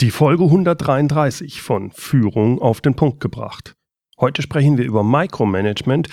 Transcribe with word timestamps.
Die 0.00 0.12
Folge 0.12 0.44
133 0.44 1.60
von 1.60 1.90
Führung 1.90 2.62
auf 2.62 2.80
den 2.80 2.94
Punkt 2.94 3.18
gebracht. 3.18 3.74
Heute 4.20 4.42
sprechen 4.42 4.78
wir 4.78 4.84
über 4.84 5.02
Micromanagement 5.02 6.08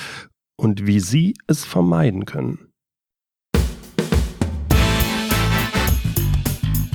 und 0.58 0.88
wie 0.88 1.00
Sie 1.00 1.36
es 1.46 1.66
vermeiden 1.66 2.26
können. 2.26 2.74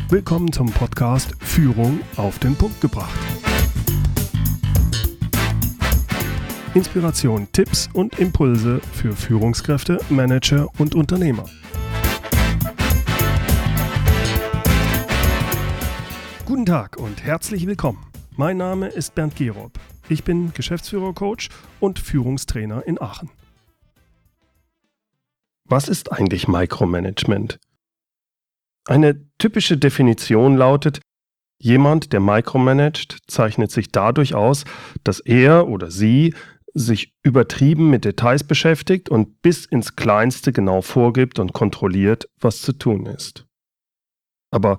Willkommen 0.09 0.53
zum 0.53 0.67
Podcast 0.73 1.37
Führung 1.39 2.01
auf 2.17 2.41
den 2.41 2.57
Punkt 2.57 2.81
gebracht. 2.81 3.21
Inspiration, 6.75 7.47
Tipps 7.53 7.89
und 7.93 8.19
Impulse 8.19 8.81
für 8.95 9.13
Führungskräfte, 9.13 10.01
Manager 10.09 10.67
und 10.79 10.97
Unternehmer. 10.97 11.45
Guten 16.51 16.67
Tag 16.67 16.97
und 16.97 17.23
herzlich 17.23 17.65
willkommen. 17.69 18.05
Mein 18.37 18.57
Name 18.57 18.89
ist 18.89 19.15
Bernd 19.15 19.37
Gerob. 19.37 19.71
Ich 20.09 20.25
bin 20.25 20.53
Geschäftsführer-Coach 20.53 21.49
und 21.79 22.01
Führungstrainer 22.01 22.85
in 22.89 23.01
Aachen. 23.01 23.31
Was 25.69 25.87
ist 25.87 26.11
eigentlich 26.11 26.49
Micromanagement? 26.49 27.61
Eine 28.85 29.25
typische 29.39 29.79
Definition 29.79 30.57
lautet, 30.57 31.01
jemand, 31.63 32.13
der 32.13 32.19
micromanagt, 32.19 33.19
zeichnet 33.29 33.71
sich 33.71 33.93
dadurch 33.93 34.35
aus, 34.35 34.65
dass 35.05 35.21
er 35.21 35.69
oder 35.69 35.89
sie 35.89 36.35
sich 36.75 37.15
übertrieben 37.23 37.91
mit 37.91 38.05
Details 38.05 38.43
beschäftigt 38.43 39.09
und 39.09 39.41
bis 39.41 39.67
ins 39.67 39.95
Kleinste 39.95 40.53
genau 40.53 40.83
vorgibt 40.83 41.39
und 41.39 41.53
kontrolliert, 41.53 42.29
was 42.41 42.61
zu 42.61 42.73
tun 42.73 43.07
ist. 43.07 43.47
Aber 44.51 44.79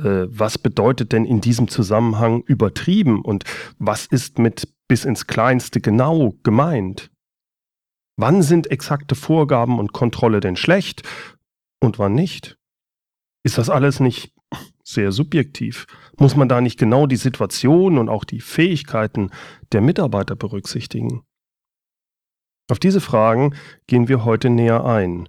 was 0.00 0.58
bedeutet 0.58 1.12
denn 1.12 1.24
in 1.24 1.40
diesem 1.40 1.68
Zusammenhang 1.68 2.42
übertrieben 2.42 3.22
und 3.22 3.44
was 3.78 4.06
ist 4.06 4.38
mit 4.38 4.72
bis 4.88 5.04
ins 5.04 5.26
Kleinste 5.26 5.80
genau 5.80 6.34
gemeint? 6.42 7.10
Wann 8.16 8.42
sind 8.42 8.70
exakte 8.70 9.14
Vorgaben 9.14 9.78
und 9.78 9.92
Kontrolle 9.92 10.40
denn 10.40 10.56
schlecht 10.56 11.02
und 11.80 11.98
wann 11.98 12.14
nicht? 12.14 12.56
Ist 13.44 13.58
das 13.58 13.70
alles 13.70 14.00
nicht 14.00 14.34
sehr 14.82 15.12
subjektiv? 15.12 15.86
Muss 16.18 16.34
man 16.34 16.48
da 16.48 16.60
nicht 16.60 16.78
genau 16.78 17.06
die 17.06 17.16
Situation 17.16 17.98
und 17.98 18.08
auch 18.08 18.24
die 18.24 18.40
Fähigkeiten 18.40 19.30
der 19.72 19.80
Mitarbeiter 19.80 20.34
berücksichtigen? 20.34 21.22
Auf 22.70 22.78
diese 22.78 23.00
Fragen 23.00 23.54
gehen 23.86 24.08
wir 24.08 24.24
heute 24.24 24.50
näher 24.50 24.84
ein. 24.84 25.28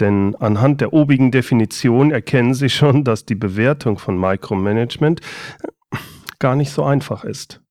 Denn 0.00 0.34
anhand 0.36 0.80
der 0.80 0.92
obigen 0.92 1.30
Definition 1.30 2.10
erkennen 2.10 2.54
Sie 2.54 2.68
schon, 2.68 3.04
dass 3.04 3.24
die 3.24 3.34
Bewertung 3.34 3.98
von 3.98 4.18
Micromanagement 4.18 5.20
gar 6.38 6.54
nicht 6.54 6.70
so 6.70 6.84
einfach 6.84 7.24
ist. 7.24 7.62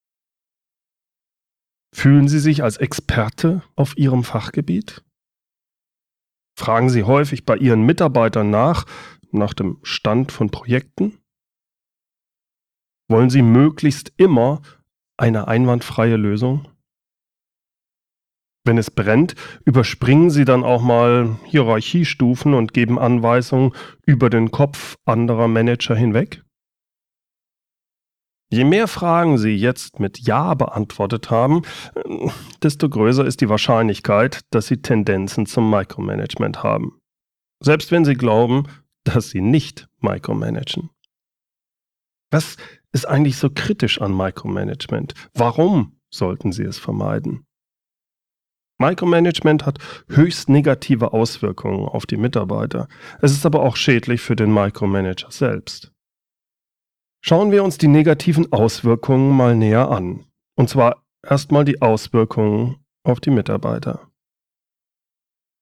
Fühlen 1.95 2.27
Sie 2.27 2.39
sich 2.39 2.63
als 2.63 2.77
Experte 2.77 3.61
auf 3.75 3.95
Ihrem 3.95 4.23
Fachgebiet? 4.23 5.05
Fragen 6.57 6.89
Sie 6.89 7.03
häufig 7.03 7.45
bei 7.45 7.57
Ihren 7.57 7.83
Mitarbeitern 7.83 8.49
nach, 8.49 8.87
nach 9.29 9.53
dem 9.53 9.77
Stand 9.83 10.31
von 10.31 10.49
Projekten? 10.49 11.19
Wollen 13.07 13.29
Sie 13.29 13.43
möglichst 13.43 14.11
immer 14.17 14.63
eine 15.15 15.47
einwandfreie 15.47 16.15
Lösung? 16.15 16.72
Wenn 18.65 18.77
es 18.77 18.89
brennt, 18.89 19.35
überspringen 19.65 20.29
Sie 20.29 20.45
dann 20.45 20.63
auch 20.63 20.81
mal 20.81 21.37
Hierarchiestufen 21.45 22.53
und 22.53 22.73
geben 22.73 22.97
Anweisungen 22.97 23.73
über 24.05 24.29
den 24.29 24.51
Kopf 24.51 24.95
anderer 25.05 25.47
Manager 25.47 25.95
hinweg? 25.95 26.43
Je 28.49 28.63
mehr 28.63 28.87
Fragen 28.87 29.37
Sie 29.37 29.55
jetzt 29.55 29.99
mit 29.99 30.19
Ja 30.19 30.53
beantwortet 30.53 31.31
haben, 31.31 31.63
desto 32.61 32.87
größer 32.87 33.25
ist 33.25 33.41
die 33.41 33.49
Wahrscheinlichkeit, 33.49 34.41
dass 34.51 34.67
Sie 34.67 34.81
Tendenzen 34.81 35.45
zum 35.45 35.69
Micromanagement 35.69 36.61
haben. 36.61 36.99
Selbst 37.59 37.91
wenn 37.91 38.05
Sie 38.05 38.13
glauben, 38.13 38.67
dass 39.03 39.31
Sie 39.31 39.41
nicht 39.41 39.89
micromanagen. 39.99 40.89
Was 42.31 42.57
ist 42.91 43.07
eigentlich 43.07 43.37
so 43.37 43.49
kritisch 43.49 43.99
an 43.99 44.15
Micromanagement? 44.15 45.13
Warum 45.33 45.99
sollten 46.09 46.51
Sie 46.51 46.63
es 46.63 46.77
vermeiden? 46.77 47.45
Micromanagement 48.89 49.65
hat 49.65 49.79
höchst 50.09 50.49
negative 50.49 51.13
Auswirkungen 51.13 51.87
auf 51.87 52.05
die 52.05 52.17
Mitarbeiter. 52.17 52.87
Es 53.21 53.31
ist 53.31 53.45
aber 53.45 53.61
auch 53.61 53.75
schädlich 53.75 54.21
für 54.21 54.35
den 54.35 54.53
Micromanager 54.53 55.31
selbst. 55.31 55.91
Schauen 57.21 57.51
wir 57.51 57.63
uns 57.63 57.77
die 57.77 57.87
negativen 57.87 58.51
Auswirkungen 58.51 59.31
mal 59.31 59.55
näher 59.55 59.89
an. 59.89 60.25
Und 60.55 60.69
zwar 60.69 61.05
erstmal 61.25 61.63
die 61.63 61.81
Auswirkungen 61.81 62.77
auf 63.03 63.21
die 63.21 63.31
Mitarbeiter 63.31 64.13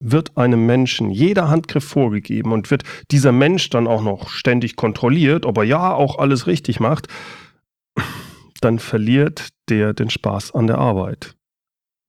wird 0.02 0.36
einem 0.36 0.66
Menschen 0.66 1.12
jeder 1.12 1.50
Handgriff 1.50 1.84
vorgegeben 1.84 2.52
und 2.52 2.72
wird 2.72 2.84
dieser 3.12 3.32
Mensch 3.32 3.70
dann 3.70 3.88
auch 3.88 4.02
noch 4.02 4.30
ständig 4.30 4.76
kontrolliert, 4.76 5.46
ob 5.46 5.58
er 5.60 5.64
ja 5.64 5.94
auch 5.94 6.18
alles 6.18 6.48
richtig 6.48 6.80
macht, 6.80 7.08
dann 8.62 8.80
verliert 8.80 9.50
der 9.70 9.94
den 9.94 10.10
Spaß 10.10 10.54
an 10.54 10.68
der 10.68 10.80
Arbeit. 10.80 11.36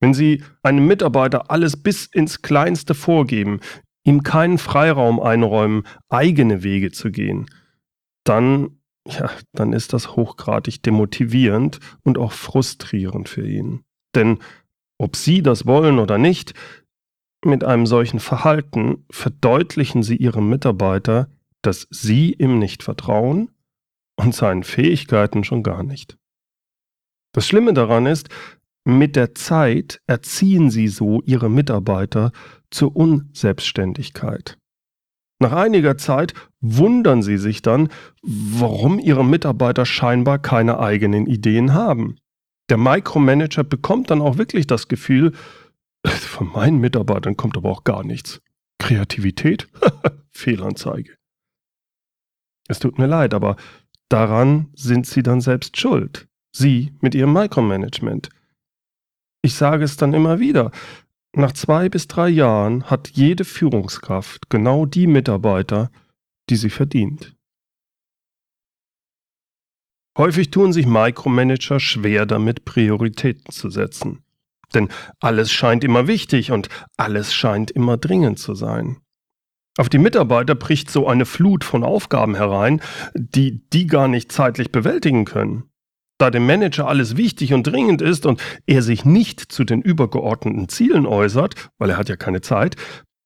Wenn 0.03 0.13
Sie 0.13 0.43
einem 0.63 0.85
Mitarbeiter 0.85 1.49
alles 1.49 1.81
bis 1.81 2.07
ins 2.07 2.41
Kleinste 2.41 2.93
vorgeben, 2.93 3.61
ihm 4.03 4.21
keinen 4.21 4.57
Freiraum 4.57 5.21
einräumen, 5.21 5.83
eigene 6.09 6.61
Wege 6.61 6.91
zu 6.91 7.09
gehen, 7.09 7.45
dann, 8.25 8.81
ja, 9.07 9.31
dann 9.53 9.71
ist 9.71 9.93
das 9.93 10.17
hochgradig 10.17 10.83
demotivierend 10.83 11.79
und 12.03 12.17
auch 12.17 12.33
frustrierend 12.33 13.29
für 13.29 13.47
ihn. 13.47 13.85
Denn 14.13 14.39
ob 14.97 15.15
Sie 15.15 15.41
das 15.41 15.65
wollen 15.67 15.99
oder 15.99 16.17
nicht, 16.17 16.53
mit 17.45 17.63
einem 17.63 17.85
solchen 17.85 18.19
Verhalten 18.19 19.05
verdeutlichen 19.09 20.03
Sie 20.03 20.17
Ihrem 20.17 20.49
Mitarbeiter, 20.49 21.29
dass 21.61 21.87
Sie 21.91 22.33
ihm 22.33 22.59
nicht 22.59 22.83
vertrauen 22.83 23.51
und 24.17 24.35
seinen 24.35 24.63
Fähigkeiten 24.63 25.45
schon 25.45 25.63
gar 25.63 25.81
nicht. 25.81 26.17
Das 27.31 27.47
Schlimme 27.47 27.73
daran 27.73 28.05
ist, 28.05 28.27
mit 28.85 29.15
der 29.15 29.35
Zeit 29.35 30.01
erziehen 30.07 30.69
Sie 30.69 30.87
so 30.87 31.21
Ihre 31.23 31.49
Mitarbeiter 31.49 32.31
zur 32.69 32.95
Unselbstständigkeit. 32.95 34.57
Nach 35.43 35.51
einiger 35.51 35.97
Zeit 35.97 36.33
wundern 36.61 37.21
sie 37.21 37.37
sich 37.37 37.61
dann, 37.61 37.89
warum 38.21 38.97
ihre 38.97 39.25
Mitarbeiter 39.25 39.85
scheinbar 39.85 40.39
keine 40.39 40.79
eigenen 40.79 41.25
Ideen 41.27 41.73
haben. 41.73 42.15
Der 42.69 42.77
Micromanager 42.77 43.65
bekommt 43.65 44.09
dann 44.09 44.21
auch 44.21 44.37
wirklich 44.37 44.67
das 44.67 44.87
Gefühl, 44.87 45.33
von 46.07 46.49
meinen 46.53 46.79
Mitarbeitern 46.79 47.35
kommt 47.35 47.57
aber 47.57 47.69
auch 47.69 47.83
gar 47.83 48.05
nichts. 48.05 48.41
Kreativität? 48.79 49.67
Fehlanzeige. 50.31 51.15
Es 52.69 52.79
tut 52.79 52.97
mir 52.97 53.07
leid, 53.07 53.33
aber 53.33 53.57
daran 54.07 54.69
sind 54.75 55.05
Sie 55.05 55.23
dann 55.23 55.41
selbst 55.41 55.77
schuld. 55.77 56.29
Sie 56.55 56.93
mit 57.01 57.15
Ihrem 57.15 57.33
Micromanagement. 57.33 58.29
Ich 59.45 59.55
sage 59.55 59.83
es 59.83 59.97
dann 59.97 60.13
immer 60.13 60.39
wieder. 60.39 60.71
Nach 61.35 61.51
zwei 61.51 61.89
bis 61.89 62.07
drei 62.07 62.29
Jahren 62.29 62.85
hat 62.85 63.09
jede 63.09 63.43
Führungskraft 63.43 64.49
genau 64.49 64.85
die 64.85 65.05
Mitarbeiter, 65.05 65.91
die 66.49 66.55
sie 66.55 66.69
verdient. 66.69 67.35
Häufig 70.17 70.51
tun 70.51 70.71
sich 70.71 70.85
Micromanager 70.85 71.79
schwer 71.79 72.25
damit, 72.25 72.65
Prioritäten 72.65 73.51
zu 73.51 73.69
setzen. 73.69 74.23
Denn 74.73 74.89
alles 75.19 75.51
scheint 75.51 75.83
immer 75.83 76.07
wichtig 76.07 76.51
und 76.51 76.69
alles 76.97 77.33
scheint 77.33 77.69
immer 77.71 77.97
dringend 77.97 78.39
zu 78.39 78.55
sein. 78.55 78.97
Auf 79.77 79.89
die 79.89 79.97
Mitarbeiter 79.97 80.55
bricht 80.55 80.89
so 80.89 81.07
eine 81.07 81.25
Flut 81.25 81.63
von 81.63 81.83
Aufgaben 81.83 82.35
herein, 82.35 82.79
die 83.15 83.67
die 83.71 83.87
gar 83.87 84.07
nicht 84.07 84.31
zeitlich 84.31 84.71
bewältigen 84.71 85.25
können. 85.25 85.72
Da 86.23 86.31
dem 86.31 86.45
Manager 86.45 86.87
alles 86.87 87.17
wichtig 87.17 87.53
und 87.53 87.63
dringend 87.63 88.01
ist 88.01 88.25
und 88.25 88.41
er 88.65 88.81
sich 88.81 89.03
nicht 89.03 89.41
zu 89.41 89.65
den 89.65 89.81
übergeordneten 89.81 90.69
Zielen 90.69 91.05
äußert, 91.05 91.69
weil 91.77 91.89
er 91.89 91.97
hat 91.97 92.07
ja 92.07 92.15
keine 92.15 92.39
Zeit, 92.39 92.77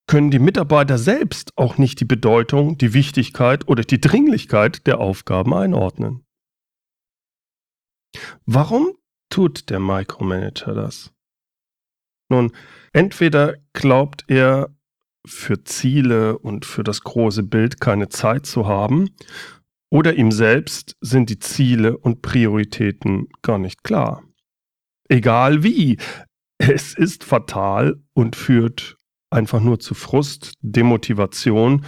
können 0.07 0.31
die 0.31 0.39
Mitarbeiter 0.39 0.97
selbst 0.97 1.55
auch 1.57 1.77
nicht 1.77 1.99
die 1.99 2.05
Bedeutung, 2.05 2.79
die 2.79 2.95
Wichtigkeit 2.95 3.67
oder 3.67 3.83
die 3.83 4.01
Dringlichkeit 4.01 4.87
der 4.87 4.99
Aufgaben 4.99 5.53
einordnen. 5.53 6.25
Warum 8.47 8.93
tut 9.29 9.69
der 9.69 9.79
Micromanager 9.79 10.73
das? 10.73 11.13
Nun, 12.29 12.51
entweder 12.93 13.57
glaubt 13.73 14.25
er 14.27 14.75
für 15.23 15.63
Ziele 15.63 16.39
und 16.39 16.65
für 16.65 16.83
das 16.83 17.01
große 17.01 17.43
Bild 17.43 17.79
keine 17.79 18.09
Zeit 18.09 18.47
zu 18.47 18.65
haben, 18.65 19.11
oder 19.89 20.15
ihm 20.15 20.31
selbst 20.31 20.95
sind 21.01 21.29
die 21.29 21.39
Ziele 21.39 21.97
und 21.97 22.21
Prioritäten 22.21 23.27
gar 23.41 23.57
nicht 23.57 23.83
klar. 23.83 24.23
Egal 25.09 25.63
wie, 25.63 25.97
es 26.57 26.93
ist 26.93 27.23
fatal 27.23 28.01
und 28.13 28.35
führt 28.35 28.97
einfach 29.29 29.61
nur 29.61 29.79
zu 29.79 29.93
Frust, 29.93 30.53
Demotivation 30.61 31.85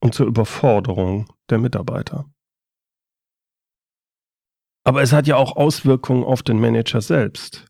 und 0.00 0.14
zur 0.14 0.26
Überforderung 0.26 1.26
der 1.50 1.58
Mitarbeiter. 1.58 2.26
Aber 4.84 5.02
es 5.02 5.12
hat 5.12 5.26
ja 5.26 5.36
auch 5.36 5.56
Auswirkungen 5.56 6.24
auf 6.24 6.42
den 6.42 6.60
Manager 6.60 7.00
selbst. 7.00 7.66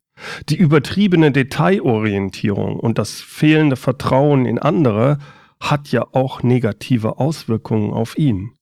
Die 0.49 0.57
übertriebene 0.57 1.33
Detailorientierung 1.33 2.79
und 2.79 2.99
das 2.99 3.21
fehlende 3.21 3.77
Vertrauen 3.77 4.47
in 4.47 4.59
andere 4.59 5.19
hat 5.61 5.89
ja 5.89 6.07
auch 6.13 6.43
negative 6.43 7.19
Auswirkungen 7.19 7.93
auf 7.93 8.17
ihn. 8.19 8.53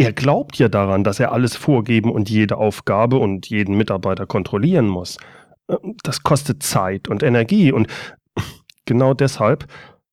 Er 0.00 0.12
glaubt 0.12 0.58
ja 0.58 0.68
daran, 0.68 1.02
dass 1.02 1.18
er 1.18 1.32
alles 1.32 1.56
vorgeben 1.56 2.12
und 2.12 2.30
jede 2.30 2.56
Aufgabe 2.56 3.16
und 3.18 3.48
jeden 3.48 3.76
Mitarbeiter 3.76 4.26
kontrollieren 4.26 4.86
muss. 4.86 5.18
Das 6.04 6.22
kostet 6.22 6.62
Zeit 6.62 7.08
und 7.08 7.24
Energie 7.24 7.72
und 7.72 7.88
genau 8.84 9.12
deshalb 9.12 9.66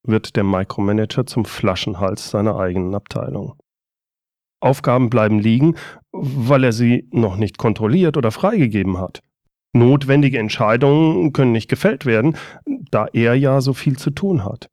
wird 0.04 0.36
der 0.36 0.44
Micromanager 0.44 1.28
zum 1.28 1.46
Flaschenhals 1.46 2.32
seiner 2.32 2.58
eigenen 2.58 2.96
Abteilung. 2.96 3.54
Aufgaben 4.60 5.12
bleiben 5.12 5.38
liegen, 5.38 5.76
weil 6.12 6.64
er 6.64 6.72
sie 6.72 7.08
noch 7.12 7.36
nicht 7.38 7.60
kontrolliert 7.60 8.18
oder 8.18 8.32
freigegeben 8.32 8.98
hat. 8.98 9.22
Notwendige 9.74 10.40
Entscheidungen 10.40 11.32
können 11.32 11.52
nicht 11.52 11.70
gefällt 11.70 12.08
werden, 12.08 12.38
da 12.90 13.06
er 13.14 13.36
ja 13.36 13.62
so 13.62 13.74
viel 13.74 13.98
zu 13.98 14.10
tun 14.10 14.44
hat. 14.44 14.70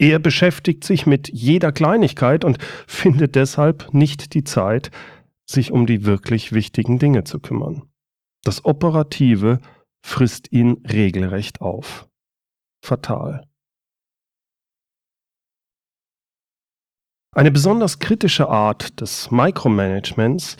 Er 0.00 0.18
beschäftigt 0.18 0.82
sich 0.82 1.04
mit 1.04 1.28
jeder 1.28 1.72
Kleinigkeit 1.72 2.46
und 2.46 2.56
findet 2.86 3.34
deshalb 3.34 3.92
nicht 3.92 4.32
die 4.32 4.44
Zeit, 4.44 4.90
sich 5.44 5.72
um 5.72 5.84
die 5.84 6.06
wirklich 6.06 6.52
wichtigen 6.52 6.98
Dinge 6.98 7.24
zu 7.24 7.38
kümmern. 7.38 7.82
Das 8.42 8.64
Operative 8.64 9.60
frisst 10.00 10.50
ihn 10.52 10.82
regelrecht 10.90 11.60
auf. 11.60 12.08
Fatal. 12.82 13.46
Eine 17.36 17.50
besonders 17.50 17.98
kritische 17.98 18.48
Art 18.48 19.02
des 19.02 19.30
Micromanagements, 19.30 20.56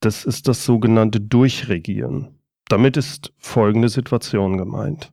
das 0.00 0.24
ist 0.24 0.48
das 0.48 0.64
sogenannte 0.64 1.20
Durchregieren. 1.20 2.36
Damit 2.66 2.96
ist 2.96 3.32
folgende 3.38 3.88
Situation 3.88 4.58
gemeint. 4.58 5.12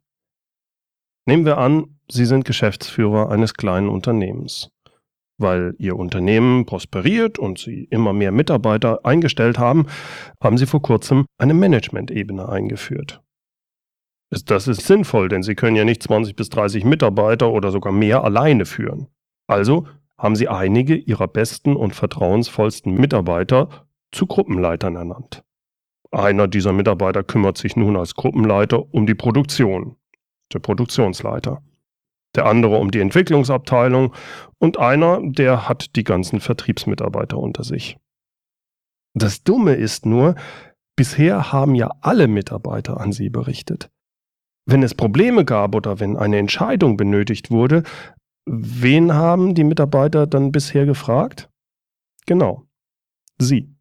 Nehmen 1.29 1.45
wir 1.45 1.59
an, 1.59 1.99
Sie 2.09 2.25
sind 2.25 2.43
Geschäftsführer 2.43 3.29
eines 3.29 3.53
kleinen 3.53 3.87
Unternehmens. 3.87 4.71
Weil 5.37 5.75
Ihr 5.77 5.95
Unternehmen 5.95 6.65
prosperiert 6.65 7.37
und 7.37 7.59
Sie 7.59 7.83
immer 7.83 8.13
mehr 8.13 8.31
Mitarbeiter 8.31 9.05
eingestellt 9.05 9.59
haben, 9.59 9.85
haben 10.41 10.57
Sie 10.57 10.65
vor 10.65 10.81
kurzem 10.81 11.27
eine 11.37 11.53
Management-Ebene 11.53 12.49
eingeführt. 12.49 13.21
Das 14.31 14.67
ist 14.67 14.87
sinnvoll, 14.87 15.29
denn 15.29 15.43
Sie 15.43 15.53
können 15.53 15.75
ja 15.75 15.85
nicht 15.85 16.01
20 16.01 16.35
bis 16.35 16.49
30 16.49 16.83
Mitarbeiter 16.83 17.51
oder 17.51 17.69
sogar 17.69 17.93
mehr 17.93 18.23
alleine 18.23 18.65
führen. 18.65 19.05
Also 19.45 19.85
haben 20.17 20.35
Sie 20.35 20.47
einige 20.47 20.95
Ihrer 20.95 21.27
besten 21.27 21.75
und 21.75 21.93
vertrauensvollsten 21.93 22.95
Mitarbeiter 22.95 23.85
zu 24.11 24.25
Gruppenleitern 24.25 24.95
ernannt. 24.95 25.43
Einer 26.09 26.47
dieser 26.47 26.73
Mitarbeiter 26.73 27.23
kümmert 27.23 27.59
sich 27.59 27.75
nun 27.75 27.97
als 27.97 28.15
Gruppenleiter 28.15 28.91
um 28.91 29.05
die 29.05 29.13
Produktion, 29.13 29.95
der 30.53 30.59
Produktionsleiter. 30.59 31.61
Der 32.35 32.45
andere 32.45 32.77
um 32.77 32.91
die 32.91 32.99
Entwicklungsabteilung 32.99 34.13
und 34.59 34.77
einer, 34.77 35.19
der 35.23 35.67
hat 35.67 35.95
die 35.95 36.03
ganzen 36.03 36.39
Vertriebsmitarbeiter 36.39 37.37
unter 37.37 37.63
sich. 37.63 37.97
Das 39.15 39.43
Dumme 39.43 39.73
ist 39.73 40.05
nur, 40.05 40.35
bisher 40.95 41.51
haben 41.51 41.75
ja 41.75 41.89
alle 42.01 42.27
Mitarbeiter 42.27 42.99
an 42.99 43.11
sie 43.11 43.29
berichtet. 43.29 43.89
Wenn 44.65 44.83
es 44.83 44.93
Probleme 44.93 45.45
gab 45.45 45.73
oder 45.73 45.99
wenn 45.99 46.17
eine 46.17 46.37
Entscheidung 46.37 46.97
benötigt 46.97 47.49
wurde, 47.49 47.83
wen 48.45 49.13
haben 49.13 49.55
die 49.55 49.63
Mitarbeiter 49.63 50.27
dann 50.27 50.51
bisher 50.51 50.85
gefragt? 50.85 51.49
Genau, 52.27 52.67
sie. 53.39 53.73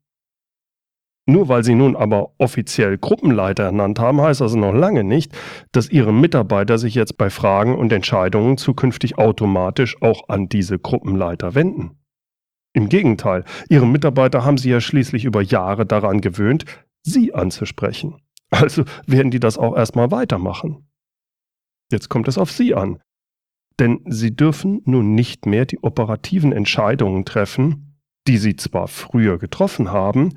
Nur 1.29 1.49
weil 1.49 1.63
sie 1.63 1.75
nun 1.75 1.95
aber 1.95 2.33
offiziell 2.39 2.97
Gruppenleiter 2.97 3.65
ernannt 3.65 3.99
haben, 3.99 4.19
heißt 4.19 4.41
das 4.41 4.55
noch 4.55 4.73
lange 4.73 5.05
nicht, 5.05 5.31
dass 5.73 5.91
ihre 5.91 6.11
Mitarbeiter 6.11 6.79
sich 6.79 6.95
jetzt 6.95 7.19
bei 7.19 7.29
Fragen 7.29 7.77
und 7.77 7.93
Entscheidungen 7.93 8.57
zukünftig 8.57 9.19
automatisch 9.19 10.01
auch 10.01 10.31
an 10.31 10.49
diese 10.49 10.79
Gruppenleiter 10.79 11.55
wenden. 11.55 11.99
Im 12.73 12.89
Gegenteil, 12.89 13.45
ihre 13.69 13.87
Mitarbeiter 13.87 14.47
haben 14.47 14.57
sie 14.57 14.71
ja 14.71 14.81
schließlich 14.81 15.27
über 15.27 15.43
Jahre 15.43 15.85
daran 15.85 16.23
gewöhnt, 16.23 16.65
sie 17.03 17.35
anzusprechen. 17.35 18.17
Also 18.51 18.85
werden 19.07 19.31
die 19.31 19.41
das 19.41 19.59
auch 19.59 19.77
erstmal 19.77 20.11
weitermachen. 20.11 20.89
Jetzt 21.93 22.09
kommt 22.09 22.29
es 22.29 22.39
auf 22.39 22.51
sie 22.51 22.75
an. 22.75 23.01
Denn 23.79 24.01
sie 24.07 24.35
dürfen 24.35 24.81
nun 24.87 25.15
nicht 25.15 25.45
mehr 25.45 25.67
die 25.67 25.79
operativen 25.81 26.53
Entscheidungen 26.53 27.27
treffen, 27.27 27.99
die 28.27 28.39
sie 28.39 28.57
zwar 28.57 28.89
früher 28.89 29.37
getroffen 29.37 29.93
haben, 29.93 30.33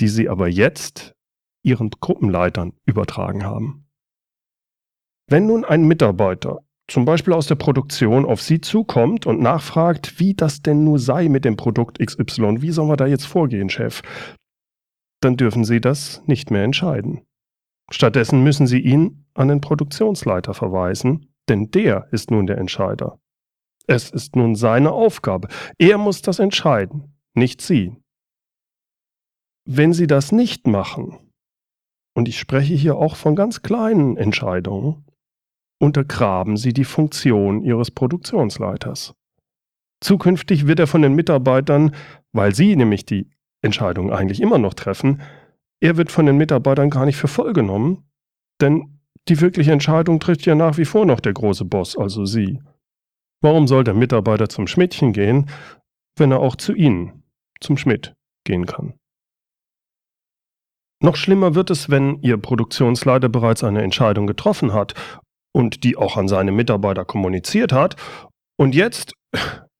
die 0.00 0.08
sie 0.08 0.28
aber 0.28 0.48
jetzt 0.48 1.14
ihren 1.62 1.90
Gruppenleitern 1.90 2.72
übertragen 2.84 3.44
haben. 3.44 3.88
Wenn 5.28 5.46
nun 5.46 5.64
ein 5.64 5.86
Mitarbeiter, 5.88 6.60
zum 6.88 7.04
Beispiel 7.04 7.32
aus 7.32 7.48
der 7.48 7.56
Produktion, 7.56 8.24
auf 8.24 8.40
Sie 8.40 8.60
zukommt 8.60 9.26
und 9.26 9.40
nachfragt, 9.40 10.20
wie 10.20 10.34
das 10.34 10.62
denn 10.62 10.84
nur 10.84 11.00
sei 11.00 11.28
mit 11.28 11.44
dem 11.44 11.56
Produkt 11.56 11.98
XY, 11.98 12.62
wie 12.62 12.70
sollen 12.70 12.88
wir 12.88 12.96
da 12.96 13.06
jetzt 13.06 13.26
vorgehen, 13.26 13.68
Chef, 13.68 14.02
dann 15.20 15.36
dürfen 15.36 15.64
Sie 15.64 15.80
das 15.80 16.22
nicht 16.26 16.52
mehr 16.52 16.62
entscheiden. 16.62 17.22
Stattdessen 17.90 18.44
müssen 18.44 18.68
Sie 18.68 18.78
ihn 18.78 19.26
an 19.34 19.48
den 19.48 19.60
Produktionsleiter 19.60 20.54
verweisen, 20.54 21.32
denn 21.48 21.72
der 21.72 22.06
ist 22.12 22.30
nun 22.30 22.46
der 22.46 22.58
Entscheider. 22.58 23.18
Es 23.88 24.10
ist 24.10 24.36
nun 24.36 24.54
seine 24.54 24.92
Aufgabe. 24.92 25.48
Er 25.78 25.98
muss 25.98 26.22
das 26.22 26.38
entscheiden, 26.38 27.16
nicht 27.34 27.60
Sie. 27.60 27.96
Wenn 29.68 29.92
Sie 29.92 30.06
das 30.06 30.30
nicht 30.30 30.68
machen, 30.68 31.18
und 32.14 32.28
ich 32.28 32.38
spreche 32.38 32.74
hier 32.74 32.96
auch 32.96 33.16
von 33.16 33.34
ganz 33.34 33.62
kleinen 33.62 34.16
Entscheidungen, 34.16 35.04
untergraben 35.80 36.56
Sie 36.56 36.72
die 36.72 36.84
Funktion 36.84 37.62
Ihres 37.62 37.90
Produktionsleiters. 37.90 39.14
Zukünftig 40.00 40.68
wird 40.68 40.78
er 40.78 40.86
von 40.86 41.02
den 41.02 41.14
Mitarbeitern, 41.14 41.94
weil 42.32 42.54
Sie 42.54 42.76
nämlich 42.76 43.06
die 43.06 43.28
Entscheidung 43.60 44.12
eigentlich 44.12 44.40
immer 44.40 44.58
noch 44.58 44.74
treffen, 44.74 45.20
er 45.80 45.96
wird 45.96 46.12
von 46.12 46.26
den 46.26 46.36
Mitarbeitern 46.36 46.88
gar 46.88 47.04
nicht 47.04 47.16
für 47.16 47.28
voll 47.28 47.52
genommen, 47.52 48.08
denn 48.60 49.00
die 49.28 49.40
wirkliche 49.40 49.72
Entscheidung 49.72 50.20
trifft 50.20 50.46
ja 50.46 50.54
nach 50.54 50.78
wie 50.78 50.84
vor 50.84 51.04
noch 51.06 51.18
der 51.18 51.32
große 51.32 51.64
Boss, 51.64 51.98
also 51.98 52.24
Sie. 52.24 52.62
Warum 53.42 53.66
soll 53.66 53.82
der 53.82 53.94
Mitarbeiter 53.94 54.48
zum 54.48 54.68
Schmidtchen 54.68 55.12
gehen, 55.12 55.50
wenn 56.16 56.30
er 56.30 56.38
auch 56.38 56.54
zu 56.54 56.72
Ihnen, 56.72 57.24
zum 57.60 57.76
Schmidt, 57.76 58.14
gehen 58.44 58.64
kann. 58.64 58.94
Noch 61.02 61.16
schlimmer 61.16 61.54
wird 61.54 61.70
es, 61.70 61.90
wenn 61.90 62.20
Ihr 62.22 62.38
Produktionsleiter 62.38 63.28
bereits 63.28 63.62
eine 63.62 63.82
Entscheidung 63.82 64.26
getroffen 64.26 64.72
hat 64.72 64.94
und 65.52 65.84
die 65.84 65.96
auch 65.96 66.16
an 66.16 66.28
seine 66.28 66.52
Mitarbeiter 66.52 67.04
kommuniziert 67.04 67.72
hat. 67.72 67.96
Und 68.58 68.74
jetzt, 68.74 69.14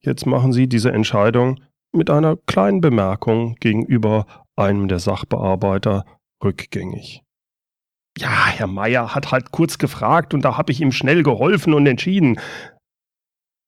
jetzt 0.01 0.27
machen 0.27 0.53
Sie 0.53 0.69
diese 0.69 0.93
Entscheidung 0.93 1.61
mit 1.93 2.11
einer 2.11 2.37
kleinen 2.47 2.81
Bemerkung 2.81 3.55
gegenüber 3.57 4.27
einem 4.57 4.89
der 4.89 4.99
Sachbearbeiter 4.99 6.05
rückgängig. 6.45 7.23
Ja, 8.19 8.47
Herr 8.47 8.67
Meier 8.67 9.15
hat 9.15 9.31
halt 9.31 9.53
kurz 9.53 9.79
gefragt 9.79 10.33
und 10.33 10.43
da 10.43 10.57
habe 10.57 10.73
ich 10.73 10.81
ihm 10.81 10.93
schnell 10.93 11.23
geholfen 11.23 11.75
und 11.75 11.87
entschieden. 11.87 12.41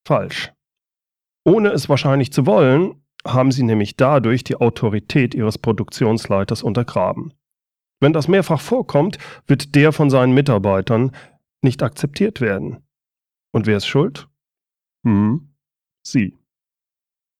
Falsch. 0.07 0.51
Ohne 1.45 1.69
es 1.69 1.89
wahrscheinlich 1.89 2.33
zu 2.33 2.45
wollen, 2.45 3.03
haben 3.25 3.51
Sie 3.51 3.63
nämlich 3.63 3.95
dadurch 3.95 4.43
die 4.43 4.55
Autorität 4.55 5.35
Ihres 5.35 5.57
Produktionsleiters 5.57 6.63
untergraben. 6.63 7.33
Wenn 7.99 8.13
das 8.13 8.27
mehrfach 8.27 8.61
vorkommt, 8.61 9.17
wird 9.47 9.75
der 9.75 9.91
von 9.91 10.09
seinen 10.09 10.33
Mitarbeitern 10.33 11.11
nicht 11.61 11.83
akzeptiert 11.83 12.41
werden. 12.41 12.77
Und 13.51 13.67
wer 13.67 13.77
ist 13.77 13.87
schuld? 13.87 14.27
Hm, 15.05 15.53
Sie. 16.03 16.37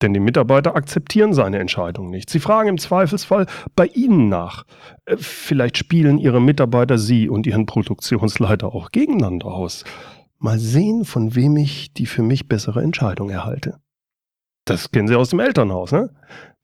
Denn 0.02 0.14
die 0.14 0.20
Mitarbeiter 0.20 0.76
akzeptieren 0.76 1.34
seine 1.34 1.60
Entscheidung 1.60 2.10
nicht. 2.10 2.30
Sie 2.30 2.40
fragen 2.40 2.70
im 2.70 2.78
Zweifelsfall 2.78 3.48
bei 3.76 3.88
Ihnen 3.88 4.30
nach. 4.30 4.66
Äh, 5.06 5.18
vielleicht 5.18 5.78
spielen 5.78 6.18
Ihre 6.18 6.42
Mitarbeiter 6.42 6.98
Sie 6.98 7.28
und 7.28 7.46
Ihren 7.46 7.66
Produktionsleiter 7.66 8.74
auch 8.74 8.92
gegeneinander 8.92 9.48
aus. 9.48 9.84
Mal 10.38 10.58
sehen, 10.58 11.04
von 11.04 11.36
wem 11.36 11.58
ich 11.58 11.94
die 11.94 12.06
für 12.06 12.24
mich 12.24 12.48
bessere 12.48 12.82
Entscheidung 12.82 13.30
erhalte. 13.30 13.82
Das 14.66 14.92
kennen 14.92 15.10
Sie 15.10 15.16
aus 15.16 15.32
dem 15.32 15.40
Elternhaus, 15.40 15.92
ne? 15.92 16.14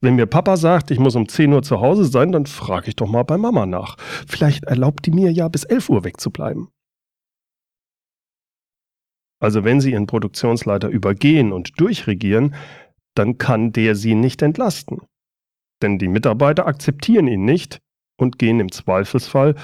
Wenn 0.06 0.18
mir 0.18 0.28
Papa 0.28 0.56
sagt, 0.56 0.92
ich 0.92 1.00
muss 1.00 1.16
um 1.16 1.28
10 1.28 1.52
Uhr 1.52 1.64
zu 1.64 1.82
Hause 1.82 2.06
sein, 2.06 2.32
dann 2.32 2.46
frage 2.46 2.90
ich 2.90 2.96
doch 2.96 3.10
mal 3.10 3.24
bei 3.24 3.40
Mama 3.40 3.66
nach. 3.66 3.96
Vielleicht 4.28 4.64
erlaubt 4.66 5.08
die 5.08 5.10
mir 5.10 5.32
ja 5.32 5.48
bis 5.48 5.64
11 5.64 5.90
Uhr 5.90 6.04
wegzubleiben. 6.04 6.68
Also 9.40 9.64
wenn 9.64 9.82
Sie 9.82 9.94
Ihren 9.94 10.06
Produktionsleiter 10.06 10.90
übergehen 10.90 11.52
und 11.52 11.80
durchregieren, 11.80 12.54
dann 13.16 13.40
kann 13.40 13.72
der 13.72 13.96
Sie 13.96 14.14
nicht 14.14 14.44
entlasten. 14.44 15.02
Denn 15.82 15.98
die 15.98 16.08
Mitarbeiter 16.08 16.68
akzeptieren 16.68 17.28
ihn 17.28 17.44
nicht 17.44 17.80
und 18.16 18.38
gehen 18.38 18.60
im 18.60 18.72
Zweifelsfall 18.72 19.56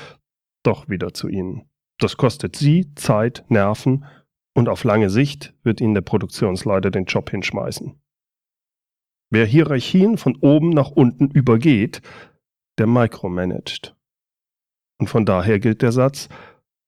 doch 0.64 0.90
wieder 0.90 1.14
zu 1.14 1.28
Ihnen. 1.28 1.70
Das 2.00 2.18
kostet 2.18 2.56
Sie 2.56 2.96
Zeit, 2.96 3.46
Nerven 3.48 4.06
und 4.56 4.70
auf 4.70 4.86
lange 4.86 5.12
Sicht 5.12 5.54
wird 5.62 5.82
Ihnen 5.82 5.94
der 5.94 6.02
Produktionsleiter 6.02 6.90
den 6.90 7.06
Job 7.06 7.30
hinschmeißen. 7.30 8.02
Wer 9.34 9.46
Hierarchien 9.46 10.18
von 10.18 10.36
oben 10.42 10.72
nach 10.72 10.92
unten 10.92 11.32
übergeht, 11.32 12.02
der 12.78 12.86
micromanagt. 12.86 13.96
Und 15.00 15.08
von 15.08 15.26
daher 15.26 15.60
gilt 15.60 15.82
der 15.82 15.94
Satz, 15.94 16.28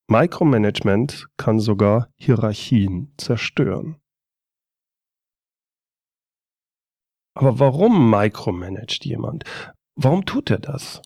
Micromanagement 0.09 1.29
kann 1.38 1.62
sogar 1.62 2.12
Hierarchien 2.17 3.13
zerstören. 3.17 3.95
Aber 7.33 7.59
warum 7.59 8.12
micromanagt 8.12 9.05
jemand? 9.05 9.45
Warum 9.95 10.25
tut 10.25 10.51
er 10.51 10.59
das? 10.59 11.01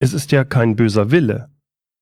Es 0.00 0.12
ist 0.12 0.30
ja 0.30 0.44
kein 0.44 0.76
böser 0.76 1.10
Wille. 1.10 1.52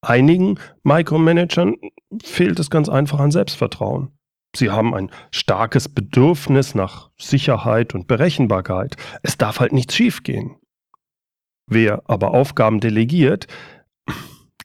Einigen 0.01 0.59
Micromanagern 0.83 1.75
fehlt 2.21 2.59
es 2.59 2.69
ganz 2.69 2.87
einfach 2.87 3.19
an 3.19 3.31
Selbstvertrauen. 3.31 4.18
Sie 4.55 4.71
haben 4.71 4.95
ein 4.95 5.11
starkes 5.31 5.89
Bedürfnis 5.89 6.75
nach 6.75 7.11
Sicherheit 7.17 7.93
und 7.93 8.07
Berechenbarkeit. 8.07 8.95
Es 9.21 9.37
darf 9.37 9.59
halt 9.59 9.73
nichts 9.73 9.95
schiefgehen. 9.95 10.55
Wer 11.67 12.01
aber 12.09 12.33
Aufgaben 12.33 12.79
delegiert, 12.79 13.47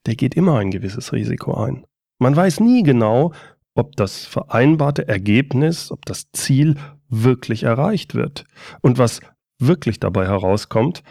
der 0.06 0.16
geht 0.16 0.34
immer 0.34 0.58
ein 0.58 0.70
gewisses 0.70 1.12
Risiko 1.12 1.54
ein. 1.54 1.86
Man 2.18 2.34
weiß 2.34 2.60
nie 2.60 2.82
genau, 2.82 3.32
ob 3.74 3.96
das 3.96 4.24
vereinbarte 4.24 5.06
Ergebnis, 5.08 5.90
ob 5.90 6.06
das 6.06 6.30
Ziel 6.32 6.76
wirklich 7.08 7.64
erreicht 7.64 8.14
wird 8.14 8.44
und 8.80 8.98
was 8.98 9.20
wirklich 9.60 10.00
dabei 10.00 10.26
herauskommt, 10.26 11.02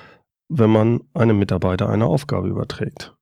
wenn 0.50 0.70
man 0.70 1.02
einem 1.14 1.40
Mitarbeiter 1.40 1.90
eine 1.90 2.06
Aufgabe 2.06 2.48
überträgt. 2.48 3.16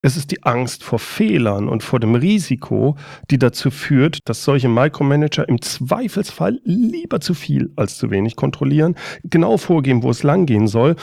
Es 0.00 0.16
ist 0.16 0.30
die 0.30 0.44
Angst 0.44 0.84
vor 0.84 1.00
Fehlern 1.00 1.68
und 1.68 1.82
vor 1.82 1.98
dem 1.98 2.14
Risiko, 2.14 2.96
die 3.30 3.38
dazu 3.38 3.70
führt, 3.70 4.28
dass 4.28 4.44
solche 4.44 4.68
Micromanager 4.68 5.48
im 5.48 5.60
Zweifelsfall 5.60 6.60
lieber 6.62 7.20
zu 7.20 7.34
viel 7.34 7.72
als 7.74 7.98
zu 7.98 8.10
wenig 8.10 8.36
kontrollieren, 8.36 8.94
genau 9.24 9.56
vorgeben, 9.56 10.04
wo 10.04 10.10
es 10.10 10.22
langgehen 10.22 10.68
soll, 10.68 10.94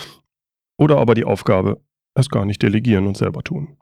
oder 0.78 0.98
aber 0.98 1.14
die 1.14 1.25
Aufgabe 1.25 1.82
erst 2.16 2.32
gar 2.32 2.46
nicht 2.46 2.62
delegieren 2.62 3.06
und 3.06 3.18
selber 3.18 3.44
tun. 3.44 3.78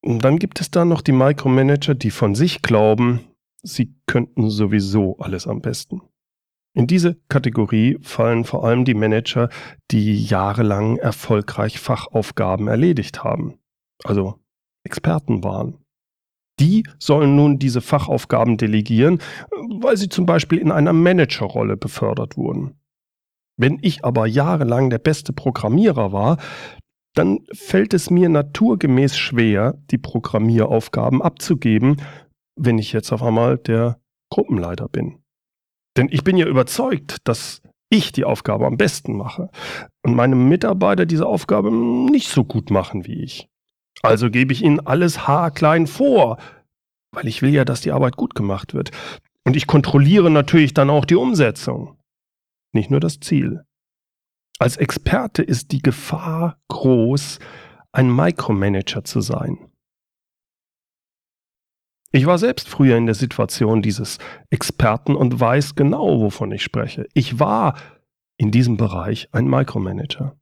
Und 0.00 0.24
dann 0.24 0.38
gibt 0.38 0.60
es 0.60 0.70
da 0.70 0.84
noch 0.84 1.02
die 1.02 1.12
Micromanager, 1.12 1.94
die 1.94 2.12
von 2.12 2.36
sich 2.36 2.62
glauben, 2.62 3.20
sie 3.62 3.96
könnten 4.06 4.48
sowieso 4.48 5.18
alles 5.18 5.48
am 5.48 5.60
besten. 5.60 6.02
In 6.74 6.86
diese 6.86 7.16
Kategorie 7.28 7.98
fallen 8.02 8.44
vor 8.44 8.64
allem 8.64 8.84
die 8.84 8.94
Manager, 8.94 9.48
die 9.90 10.24
jahrelang 10.24 10.96
erfolgreich 10.96 11.80
Fachaufgaben 11.80 12.68
erledigt 12.68 13.24
haben, 13.24 13.58
also 14.04 14.38
Experten 14.84 15.42
waren. 15.42 15.78
Die 16.60 16.84
sollen 16.98 17.36
nun 17.36 17.58
diese 17.58 17.80
Fachaufgaben 17.80 18.56
delegieren, 18.56 19.18
weil 19.80 19.96
sie 19.96 20.08
zum 20.08 20.26
Beispiel 20.26 20.58
in 20.58 20.72
einer 20.72 20.92
Managerrolle 20.92 21.76
befördert 21.76 22.36
wurden. 22.36 22.80
Wenn 23.56 23.78
ich 23.82 24.04
aber 24.04 24.26
jahrelang 24.26 24.90
der 24.90 24.98
beste 24.98 25.32
Programmierer 25.32 26.12
war, 26.12 26.38
dann 27.14 27.40
fällt 27.52 27.94
es 27.94 28.10
mir 28.10 28.28
naturgemäß 28.28 29.16
schwer, 29.16 29.76
die 29.90 29.98
Programmieraufgaben 29.98 31.22
abzugeben, 31.22 31.96
wenn 32.54 32.78
ich 32.78 32.92
jetzt 32.92 33.12
auf 33.12 33.22
einmal 33.22 33.58
der 33.58 34.00
Gruppenleiter 34.30 34.88
bin. 34.88 35.18
Denn 35.98 36.08
ich 36.12 36.22
bin 36.22 36.36
ja 36.36 36.46
überzeugt, 36.46 37.16
dass 37.24 37.60
ich 37.90 38.12
die 38.12 38.24
Aufgabe 38.24 38.66
am 38.66 38.76
besten 38.76 39.16
mache 39.16 39.50
und 40.02 40.14
meine 40.14 40.36
Mitarbeiter 40.36 41.06
diese 41.06 41.26
Aufgabe 41.26 41.72
nicht 41.72 42.28
so 42.28 42.44
gut 42.44 42.70
machen 42.70 43.04
wie 43.06 43.22
ich. 43.24 43.48
Also 44.02 44.30
gebe 44.30 44.52
ich 44.52 44.62
ihnen 44.62 44.78
alles 44.78 45.26
haarklein 45.26 45.88
vor, 45.88 46.38
weil 47.10 47.26
ich 47.26 47.42
will 47.42 47.52
ja, 47.52 47.64
dass 47.64 47.80
die 47.80 47.90
Arbeit 47.90 48.16
gut 48.16 48.36
gemacht 48.36 48.74
wird. 48.74 48.92
Und 49.44 49.56
ich 49.56 49.66
kontrolliere 49.66 50.30
natürlich 50.30 50.72
dann 50.72 50.88
auch 50.88 51.04
die 51.04 51.16
Umsetzung, 51.16 51.98
nicht 52.72 52.92
nur 52.92 53.00
das 53.00 53.18
Ziel. 53.18 53.64
Als 54.60 54.76
Experte 54.76 55.42
ist 55.42 55.72
die 55.72 55.82
Gefahr 55.82 56.58
groß, 56.68 57.40
ein 57.90 58.14
Micromanager 58.14 59.02
zu 59.02 59.20
sein. 59.20 59.68
Ich 62.10 62.24
war 62.24 62.38
selbst 62.38 62.68
früher 62.68 62.96
in 62.96 63.06
der 63.06 63.14
Situation 63.14 63.82
dieses 63.82 64.18
Experten 64.50 65.14
und 65.14 65.40
weiß 65.40 65.74
genau, 65.74 66.20
wovon 66.20 66.52
ich 66.52 66.62
spreche. 66.62 67.06
Ich 67.12 67.38
war 67.38 67.76
in 68.38 68.50
diesem 68.50 68.76
Bereich 68.76 69.28
ein 69.32 69.46
Micromanager. 69.46 70.34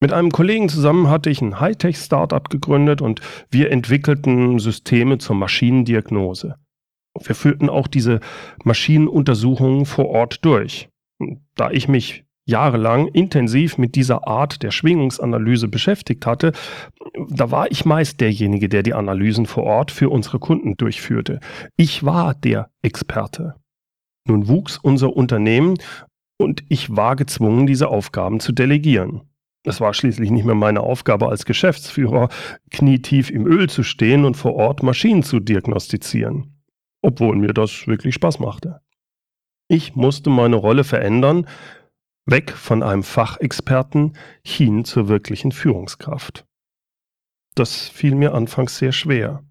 Mit 0.00 0.12
einem 0.12 0.30
Kollegen 0.30 0.68
zusammen 0.68 1.10
hatte 1.10 1.28
ich 1.28 1.42
ein 1.42 1.60
Hightech-Startup 1.60 2.48
gegründet 2.48 3.02
und 3.02 3.20
wir 3.50 3.70
entwickelten 3.70 4.58
Systeme 4.58 5.18
zur 5.18 5.36
Maschinendiagnose. 5.36 6.54
Wir 7.20 7.34
führten 7.34 7.68
auch 7.68 7.88
diese 7.88 8.20
Maschinenuntersuchungen 8.62 9.86
vor 9.86 10.06
Ort 10.06 10.44
durch. 10.44 10.88
Da 11.56 11.70
ich 11.72 11.88
mich 11.88 12.24
jahrelang 12.48 13.08
intensiv 13.08 13.78
mit 13.78 13.94
dieser 13.94 14.26
Art 14.26 14.62
der 14.62 14.70
Schwingungsanalyse 14.70 15.68
beschäftigt 15.68 16.24
hatte, 16.26 16.52
da 17.28 17.50
war 17.50 17.70
ich 17.70 17.84
meist 17.84 18.20
derjenige, 18.20 18.68
der 18.68 18.82
die 18.82 18.94
Analysen 18.94 19.46
vor 19.46 19.64
Ort 19.64 19.90
für 19.90 20.08
unsere 20.08 20.38
Kunden 20.38 20.76
durchführte. 20.76 21.40
Ich 21.76 22.04
war 22.04 22.34
der 22.34 22.70
Experte. 22.82 23.54
Nun 24.26 24.48
wuchs 24.48 24.78
unser 24.78 25.14
Unternehmen 25.14 25.74
und 26.38 26.64
ich 26.68 26.96
war 26.96 27.16
gezwungen, 27.16 27.66
diese 27.66 27.88
Aufgaben 27.88 28.40
zu 28.40 28.52
delegieren. 28.52 29.22
Es 29.64 29.80
war 29.80 29.92
schließlich 29.92 30.30
nicht 30.30 30.46
mehr 30.46 30.54
meine 30.54 30.80
Aufgabe 30.80 31.28
als 31.28 31.44
Geschäftsführer, 31.44 32.28
knietief 32.70 33.30
im 33.30 33.46
Öl 33.46 33.68
zu 33.68 33.82
stehen 33.82 34.24
und 34.24 34.36
vor 34.36 34.54
Ort 34.54 34.82
Maschinen 34.82 35.22
zu 35.22 35.40
diagnostizieren, 35.40 36.62
obwohl 37.02 37.36
mir 37.36 37.52
das 37.52 37.86
wirklich 37.86 38.14
Spaß 38.14 38.38
machte. 38.38 38.80
Ich 39.68 39.94
musste 39.94 40.30
meine 40.30 40.56
Rolle 40.56 40.84
verändern, 40.84 41.46
weg 42.30 42.52
von 42.52 42.82
einem 42.82 43.02
Fachexperten 43.02 44.16
hin 44.44 44.84
zur 44.84 45.08
wirklichen 45.08 45.52
Führungskraft. 45.52 46.44
Das 47.54 47.88
fiel 47.88 48.14
mir 48.14 48.34
anfangs 48.34 48.78
sehr 48.78 48.92
schwer, 48.92 49.42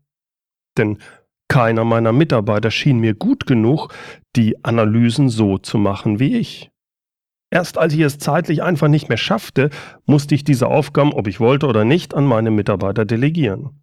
denn 0.77 0.99
keiner 1.49 1.85
meiner 1.85 2.11
Mitarbeiter 2.11 2.71
schien 2.71 2.99
mir 2.99 3.13
gut 3.13 3.47
genug, 3.47 3.93
die 4.35 4.63
Analysen 4.63 5.29
so 5.29 5.57
zu 5.57 5.77
machen 5.77 6.19
wie 6.19 6.37
ich. 6.37 6.71
Erst 7.49 7.77
als 7.77 7.93
ich 7.93 8.01
es 8.01 8.17
zeitlich 8.17 8.61
einfach 8.61 8.89
nicht 8.89 9.07
mehr 9.07 9.17
schaffte, 9.17 9.69
musste 10.05 10.35
ich 10.35 10.43
diese 10.43 10.67
Aufgaben, 10.67 11.13
ob 11.13 11.27
ich 11.27 11.39
wollte 11.39 11.67
oder 11.67 11.85
nicht, 11.85 12.13
an 12.13 12.25
meine 12.25 12.51
Mitarbeiter 12.51 13.05
delegieren. 13.05 13.81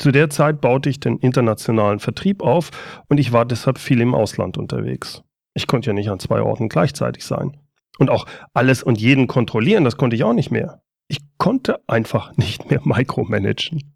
Zu 0.00 0.10
der 0.10 0.30
Zeit 0.30 0.60
baute 0.60 0.90
ich 0.90 1.00
den 1.00 1.18
internationalen 1.18 2.00
Vertrieb 2.00 2.42
auf 2.42 2.70
und 3.08 3.18
ich 3.18 3.32
war 3.32 3.44
deshalb 3.44 3.78
viel 3.78 4.00
im 4.00 4.14
Ausland 4.14 4.58
unterwegs. 4.58 5.22
Ich 5.54 5.66
konnte 5.66 5.90
ja 5.90 5.94
nicht 5.94 6.10
an 6.10 6.20
zwei 6.20 6.40
Orten 6.42 6.68
gleichzeitig 6.68 7.24
sein. 7.24 7.56
Und 7.98 8.10
auch 8.10 8.26
alles 8.54 8.82
und 8.82 9.00
jeden 9.00 9.26
kontrollieren, 9.26 9.84
das 9.84 9.96
konnte 9.96 10.16
ich 10.16 10.24
auch 10.24 10.32
nicht 10.32 10.50
mehr. 10.50 10.82
Ich 11.08 11.18
konnte 11.36 11.80
einfach 11.86 12.36
nicht 12.36 12.70
mehr 12.70 12.80
micromanagen. 12.84 13.94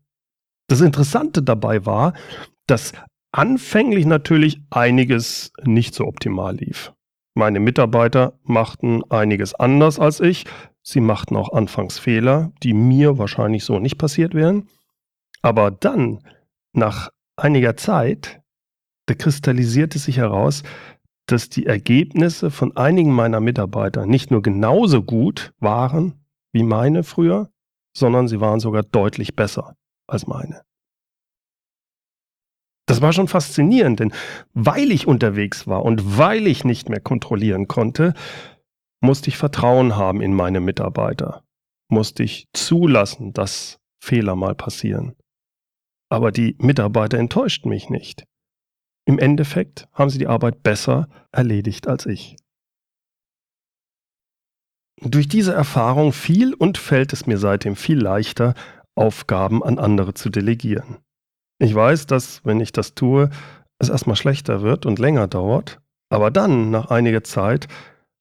Das 0.68 0.80
Interessante 0.80 1.42
dabei 1.42 1.86
war, 1.86 2.14
dass 2.66 2.92
anfänglich 3.32 4.06
natürlich 4.06 4.60
einiges 4.70 5.52
nicht 5.64 5.94
so 5.94 6.06
optimal 6.06 6.56
lief. 6.56 6.92
Meine 7.34 7.60
Mitarbeiter 7.60 8.38
machten 8.44 9.02
einiges 9.10 9.54
anders 9.54 9.98
als 9.98 10.20
ich. 10.20 10.44
Sie 10.82 11.00
machten 11.00 11.36
auch 11.36 11.52
anfangs 11.52 11.98
Fehler, 11.98 12.52
die 12.62 12.74
mir 12.74 13.18
wahrscheinlich 13.18 13.64
so 13.64 13.78
nicht 13.78 13.96
passiert 13.96 14.34
wären. 14.34 14.68
Aber 15.40 15.70
dann, 15.70 16.22
nach 16.72 17.10
einiger 17.36 17.76
Zeit, 17.76 18.42
da 19.06 19.14
kristallisierte 19.14 19.98
sich 19.98 20.18
heraus, 20.18 20.62
dass 21.26 21.48
die 21.48 21.66
Ergebnisse 21.66 22.50
von 22.50 22.76
einigen 22.76 23.12
meiner 23.12 23.40
Mitarbeiter 23.40 24.06
nicht 24.06 24.30
nur 24.30 24.42
genauso 24.42 25.02
gut 25.02 25.52
waren 25.58 26.24
wie 26.52 26.62
meine 26.62 27.02
früher, 27.04 27.50
sondern 27.96 28.28
sie 28.28 28.40
waren 28.40 28.60
sogar 28.60 28.82
deutlich 28.82 29.36
besser 29.36 29.76
als 30.06 30.26
meine. 30.26 30.62
Das 32.86 33.00
war 33.00 33.12
schon 33.12 33.28
faszinierend, 33.28 34.00
denn 34.00 34.12
weil 34.52 34.90
ich 34.90 35.06
unterwegs 35.06 35.66
war 35.66 35.84
und 35.84 36.18
weil 36.18 36.46
ich 36.46 36.64
nicht 36.64 36.88
mehr 36.88 37.00
kontrollieren 37.00 37.68
konnte, 37.68 38.14
musste 39.00 39.28
ich 39.28 39.36
Vertrauen 39.36 39.96
haben 39.96 40.20
in 40.20 40.34
meine 40.34 40.60
Mitarbeiter, 40.60 41.44
musste 41.88 42.22
ich 42.22 42.48
zulassen, 42.52 43.32
dass 43.32 43.78
Fehler 44.02 44.36
mal 44.36 44.54
passieren. 44.54 45.16
Aber 46.10 46.32
die 46.32 46.56
Mitarbeiter 46.58 47.18
enttäuschten 47.18 47.70
mich 47.70 47.88
nicht. 47.88 48.24
Im 49.04 49.18
Endeffekt 49.18 49.88
haben 49.92 50.10
sie 50.10 50.18
die 50.18 50.28
Arbeit 50.28 50.62
besser 50.62 51.08
erledigt 51.32 51.88
als 51.88 52.06
ich. 52.06 52.36
Durch 55.00 55.26
diese 55.26 55.52
Erfahrung 55.52 56.12
fiel 56.12 56.54
und 56.54 56.78
fällt 56.78 57.12
es 57.12 57.26
mir 57.26 57.38
seitdem 57.38 57.74
viel 57.74 58.00
leichter, 58.00 58.54
Aufgaben 58.94 59.64
an 59.64 59.78
andere 59.78 60.14
zu 60.14 60.30
delegieren. 60.30 60.98
Ich 61.58 61.74
weiß, 61.74 62.06
dass, 62.06 62.44
wenn 62.44 62.60
ich 62.60 62.72
das 62.72 62.94
tue, 62.94 63.30
es 63.78 63.88
erstmal 63.88 64.16
schlechter 64.16 64.62
wird 64.62 64.86
und 64.86 64.98
länger 64.98 65.26
dauert, 65.26 65.80
aber 66.10 66.30
dann, 66.30 66.70
nach 66.70 66.90
einiger 66.90 67.24
Zeit, 67.24 67.68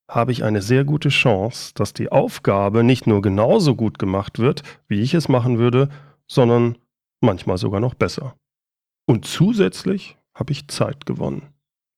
habe 0.09 0.31
ich 0.31 0.43
eine 0.43 0.61
sehr 0.61 0.83
gute 0.83 1.09
Chance, 1.09 1.73
dass 1.75 1.93
die 1.93 2.11
Aufgabe 2.11 2.83
nicht 2.83 3.05
nur 3.05 3.21
genauso 3.21 3.75
gut 3.75 3.99
gemacht 3.99 4.39
wird, 4.39 4.63
wie 4.87 5.01
ich 5.01 5.13
es 5.13 5.29
machen 5.29 5.59
würde, 5.59 5.89
sondern 6.27 6.77
manchmal 7.21 7.57
sogar 7.57 7.79
noch 7.79 7.93
besser. 7.93 8.35
Und 9.07 9.25
zusätzlich 9.25 10.17
habe 10.41 10.53
ich 10.53 10.67
Zeit 10.69 11.05
gewonnen, 11.05 11.53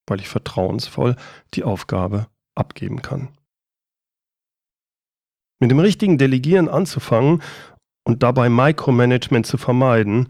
weil 0.05 0.19
ich 0.19 0.27
vertrauensvoll 0.27 1.15
die 1.53 1.63
Aufgabe 1.63 2.27
abgeben 2.55 3.01
kann. 3.01 3.29
Mit 5.61 5.71
dem 5.71 5.79
richtigen 5.79 6.17
Delegieren 6.17 6.67
anzufangen 6.67 7.41
und 8.03 8.21
dabei 8.21 8.49
Micromanagement 8.49 9.47
zu 9.47 9.57
vermeiden, 9.57 10.27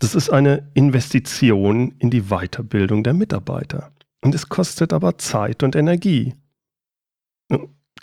das 0.00 0.16
ist 0.16 0.28
eine 0.28 0.68
Investition 0.74 1.94
in 2.00 2.10
die 2.10 2.22
Weiterbildung 2.22 3.04
der 3.04 3.14
Mitarbeiter. 3.14 3.92
Und 4.24 4.34
es 4.34 4.48
kostet 4.48 4.92
aber 4.92 5.18
Zeit 5.18 5.62
und 5.62 5.76
Energie. 5.76 6.34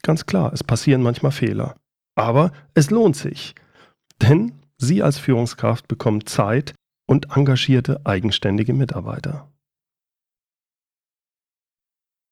Ganz 0.03 0.25
klar, 0.25 0.53
es 0.53 0.63
passieren 0.63 1.03
manchmal 1.03 1.33
Fehler. 1.33 1.75
Aber 2.15 2.53
es 2.75 2.91
lohnt 2.91 3.17
sich. 3.17 3.55
Denn 4.21 4.53
Sie 4.77 5.03
als 5.03 5.19
Führungskraft 5.19 5.89
bekommen 5.89 6.25
Zeit 6.25 6.73
und 7.09 7.35
engagierte, 7.35 8.01
eigenständige 8.05 8.73
Mitarbeiter. 8.73 9.51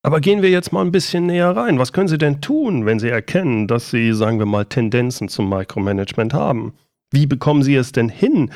Aber 0.04 0.22
gehen 0.22 0.44
wir 0.44 0.52
jetzt 0.52 0.72
mal 0.72 0.86
ein 0.86 0.92
bisschen 0.92 1.26
näher 1.26 1.50
rein. 1.50 1.80
Was 1.80 1.94
können 1.94 2.08
Sie 2.08 2.20
denn 2.20 2.42
tun, 2.42 2.86
wenn 2.86 3.00
Sie 3.00 3.10
erkennen, 3.10 3.68
dass 3.68 3.90
Sie, 3.90 4.14
sagen 4.14 4.38
wir 4.38 4.46
mal, 4.46 4.66
Tendenzen 4.66 5.30
zum 5.30 5.50
Micromanagement 5.50 6.36
haben? 6.36 6.76
Wie 7.12 7.26
bekommen 7.26 7.64
Sie 7.64 7.74
es 7.74 7.92
denn 7.92 8.08
hin, 8.08 8.52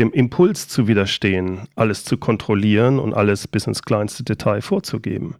dem 0.00 0.12
Impuls 0.12 0.66
zu 0.66 0.88
widerstehen, 0.88 1.68
alles 1.76 2.04
zu 2.04 2.18
kontrollieren 2.18 2.98
und 2.98 3.14
alles 3.14 3.46
bis 3.46 3.68
ins 3.68 3.82
kleinste 3.82 4.24
Detail 4.24 4.62
vorzugeben. 4.62 5.36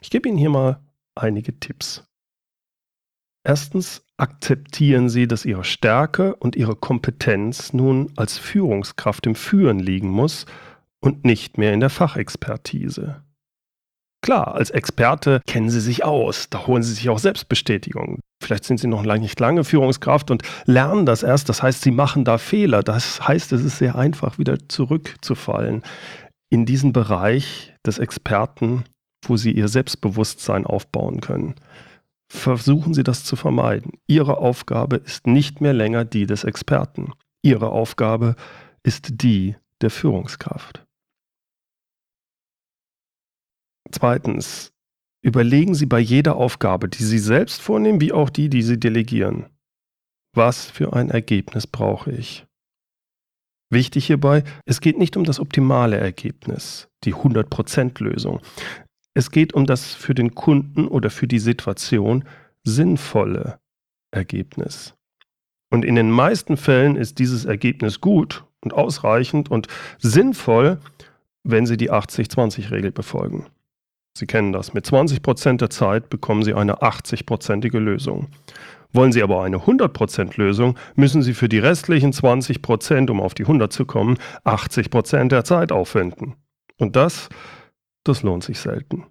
Ich 0.00 0.10
gebe 0.10 0.28
Ihnen 0.28 0.38
hier 0.38 0.50
mal 0.50 0.80
einige 1.14 1.60
Tipps. 1.60 2.02
Erstens 3.44 4.04
akzeptieren 4.20 5.08
Sie, 5.08 5.26
dass 5.26 5.44
Ihre 5.44 5.64
Stärke 5.64 6.36
und 6.36 6.56
Ihre 6.56 6.76
Kompetenz 6.76 7.72
nun 7.72 8.12
als 8.16 8.38
Führungskraft 8.38 9.26
im 9.26 9.34
Führen 9.34 9.78
liegen 9.78 10.10
muss 10.10 10.46
und 11.00 11.24
nicht 11.24 11.58
mehr 11.58 11.72
in 11.72 11.80
der 11.80 11.90
Fachexpertise. 11.90 13.22
Klar, 14.22 14.54
als 14.54 14.70
Experte 14.70 15.40
kennen 15.46 15.70
Sie 15.70 15.80
sich 15.80 16.04
aus, 16.04 16.50
da 16.50 16.66
holen 16.66 16.82
Sie 16.82 16.92
sich 16.92 17.08
auch 17.08 17.18
Selbstbestätigung. 17.18 18.20
Vielleicht 18.42 18.64
sind 18.64 18.78
Sie 18.78 18.86
noch 18.86 19.02
nicht 19.02 19.40
lange 19.40 19.64
Führungskraft 19.64 20.30
und 20.30 20.42
lernen 20.66 21.06
das 21.06 21.22
erst. 21.22 21.48
Das 21.48 21.62
heißt, 21.62 21.80
Sie 21.80 21.90
machen 21.90 22.24
da 22.24 22.36
Fehler. 22.36 22.82
Das 22.82 23.26
heißt, 23.26 23.52
es 23.52 23.64
ist 23.64 23.78
sehr 23.78 23.96
einfach, 23.96 24.38
wieder 24.38 24.58
zurückzufallen 24.68 25.82
in 26.50 26.66
diesen 26.66 26.92
Bereich 26.92 27.74
des 27.86 27.98
Experten, 27.98 28.84
wo 29.24 29.36
Sie 29.36 29.52
Ihr 29.52 29.68
Selbstbewusstsein 29.68 30.66
aufbauen 30.66 31.20
können. 31.20 31.54
Versuchen 32.32 32.94
Sie 32.94 33.02
das 33.02 33.24
zu 33.24 33.34
vermeiden. 33.34 33.98
Ihre 34.06 34.38
Aufgabe 34.38 34.96
ist 34.96 35.26
nicht 35.26 35.60
mehr 35.60 35.72
länger 35.72 36.04
die 36.04 36.26
des 36.26 36.44
Experten. 36.44 37.12
Ihre 37.42 37.70
Aufgabe 37.70 38.36
ist 38.84 39.22
die 39.22 39.56
der 39.80 39.90
Führungskraft. 39.90 40.86
Zweitens, 43.90 44.72
überlegen 45.22 45.74
Sie 45.74 45.86
bei 45.86 45.98
jeder 45.98 46.36
Aufgabe, 46.36 46.88
die 46.88 47.02
Sie 47.02 47.18
selbst 47.18 47.60
vornehmen, 47.60 48.00
wie 48.00 48.12
auch 48.12 48.30
die, 48.30 48.48
die 48.48 48.62
Sie 48.62 48.78
delegieren. 48.78 49.46
Was 50.32 50.70
für 50.70 50.92
ein 50.92 51.10
Ergebnis 51.10 51.66
brauche 51.66 52.12
ich? 52.12 52.46
Wichtig 53.72 54.06
hierbei, 54.06 54.44
es 54.66 54.80
geht 54.80 54.98
nicht 54.98 55.16
um 55.16 55.24
das 55.24 55.40
optimale 55.40 55.96
Ergebnis, 55.96 56.88
die 57.02 57.14
100% 57.14 58.02
Lösung. 58.02 58.40
Es 59.14 59.30
geht 59.30 59.54
um 59.54 59.66
das 59.66 59.94
für 59.94 60.14
den 60.14 60.34
Kunden 60.34 60.86
oder 60.86 61.10
für 61.10 61.26
die 61.26 61.38
Situation 61.38 62.24
sinnvolle 62.62 63.58
Ergebnis. 64.12 64.94
Und 65.70 65.84
in 65.84 65.94
den 65.94 66.10
meisten 66.10 66.56
Fällen 66.56 66.96
ist 66.96 67.18
dieses 67.18 67.44
Ergebnis 67.44 68.00
gut 68.00 68.44
und 68.60 68.74
ausreichend 68.74 69.50
und 69.50 69.68
sinnvoll, 69.98 70.78
wenn 71.44 71.66
Sie 71.66 71.76
die 71.76 71.90
80-20-Regel 71.90 72.92
befolgen. 72.92 73.46
Sie 74.16 74.26
kennen 74.26 74.52
das. 74.52 74.74
Mit 74.74 74.84
20% 74.84 75.58
der 75.58 75.70
Zeit 75.70 76.10
bekommen 76.10 76.42
Sie 76.42 76.54
eine 76.54 76.82
80%ige 76.82 77.78
Lösung. 77.78 78.28
Wollen 78.92 79.12
Sie 79.12 79.22
aber 79.22 79.44
eine 79.44 79.58
100% 79.58 80.36
Lösung, 80.36 80.76
müssen 80.96 81.22
Sie 81.22 81.32
für 81.32 81.48
die 81.48 81.60
restlichen 81.60 82.12
20%, 82.12 83.08
um 83.10 83.20
auf 83.20 83.34
die 83.34 83.44
100 83.44 83.72
zu 83.72 83.86
kommen, 83.86 84.18
80% 84.44 85.28
der 85.28 85.44
Zeit 85.44 85.70
aufwenden. 85.70 86.34
Und 86.76 86.96
das, 86.96 87.28
das 88.04 88.22
lohnt 88.22 88.44
sich 88.44 88.58
selten. 88.58 89.06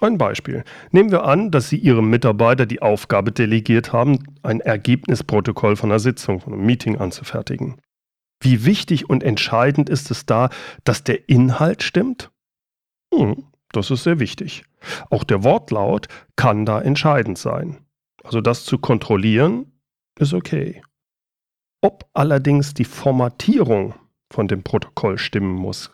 Ein 0.00 0.18
Beispiel. 0.18 0.64
Nehmen 0.92 1.10
wir 1.10 1.24
an, 1.24 1.50
dass 1.50 1.68
Sie 1.68 1.76
Ihrem 1.76 2.08
Mitarbeiter 2.08 2.64
die 2.64 2.80
Aufgabe 2.80 3.32
delegiert 3.32 3.92
haben, 3.92 4.18
ein 4.42 4.60
Ergebnisprotokoll 4.60 5.76
von 5.76 5.90
einer 5.90 5.98
Sitzung, 5.98 6.40
von 6.40 6.52
einem 6.52 6.64
Meeting 6.64 6.98
anzufertigen. 6.98 7.80
Wie 8.42 8.64
wichtig 8.64 9.10
und 9.10 9.22
entscheidend 9.22 9.90
ist 9.90 10.10
es 10.10 10.24
da, 10.24 10.48
dass 10.84 11.04
der 11.04 11.28
Inhalt 11.28 11.82
stimmt 11.82 12.30
hm, 13.12 13.44
das 13.72 13.90
ist 13.90 14.04
sehr 14.04 14.20
wichtig. 14.20 14.64
Auch 15.10 15.24
der 15.24 15.44
Wortlaut 15.44 16.08
kann 16.36 16.64
da 16.64 16.80
entscheidend 16.80 17.38
sein. 17.38 17.84
Also 18.22 18.40
das 18.40 18.64
zu 18.64 18.78
kontrollieren 18.78 19.72
ist 20.18 20.34
okay. 20.34 20.82
Ob 21.82 22.08
allerdings 22.12 22.74
die 22.74 22.84
Formatierung 22.84 23.94
von 24.30 24.48
dem 24.48 24.62
Protokoll 24.62 25.18
stimmen 25.18 25.54
muss, 25.54 25.90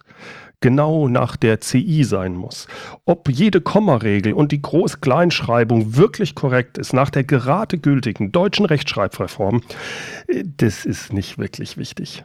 genau 0.60 1.08
nach 1.08 1.36
der 1.36 1.60
CI 1.60 2.04
sein 2.04 2.34
muss, 2.34 2.66
ob 3.04 3.28
jede 3.28 3.60
Kommaregel 3.60 4.32
und 4.32 4.52
die 4.52 4.62
Groß-Kleinschreibung 4.62 5.96
wirklich 5.96 6.34
korrekt 6.34 6.78
ist 6.78 6.92
nach 6.92 7.10
der 7.10 7.24
gerade 7.24 7.78
gültigen 7.78 8.32
deutschen 8.32 8.66
Rechtschreibreform, 8.66 9.62
das 10.44 10.84
ist 10.84 11.12
nicht 11.12 11.38
wirklich 11.38 11.76
wichtig. 11.76 12.24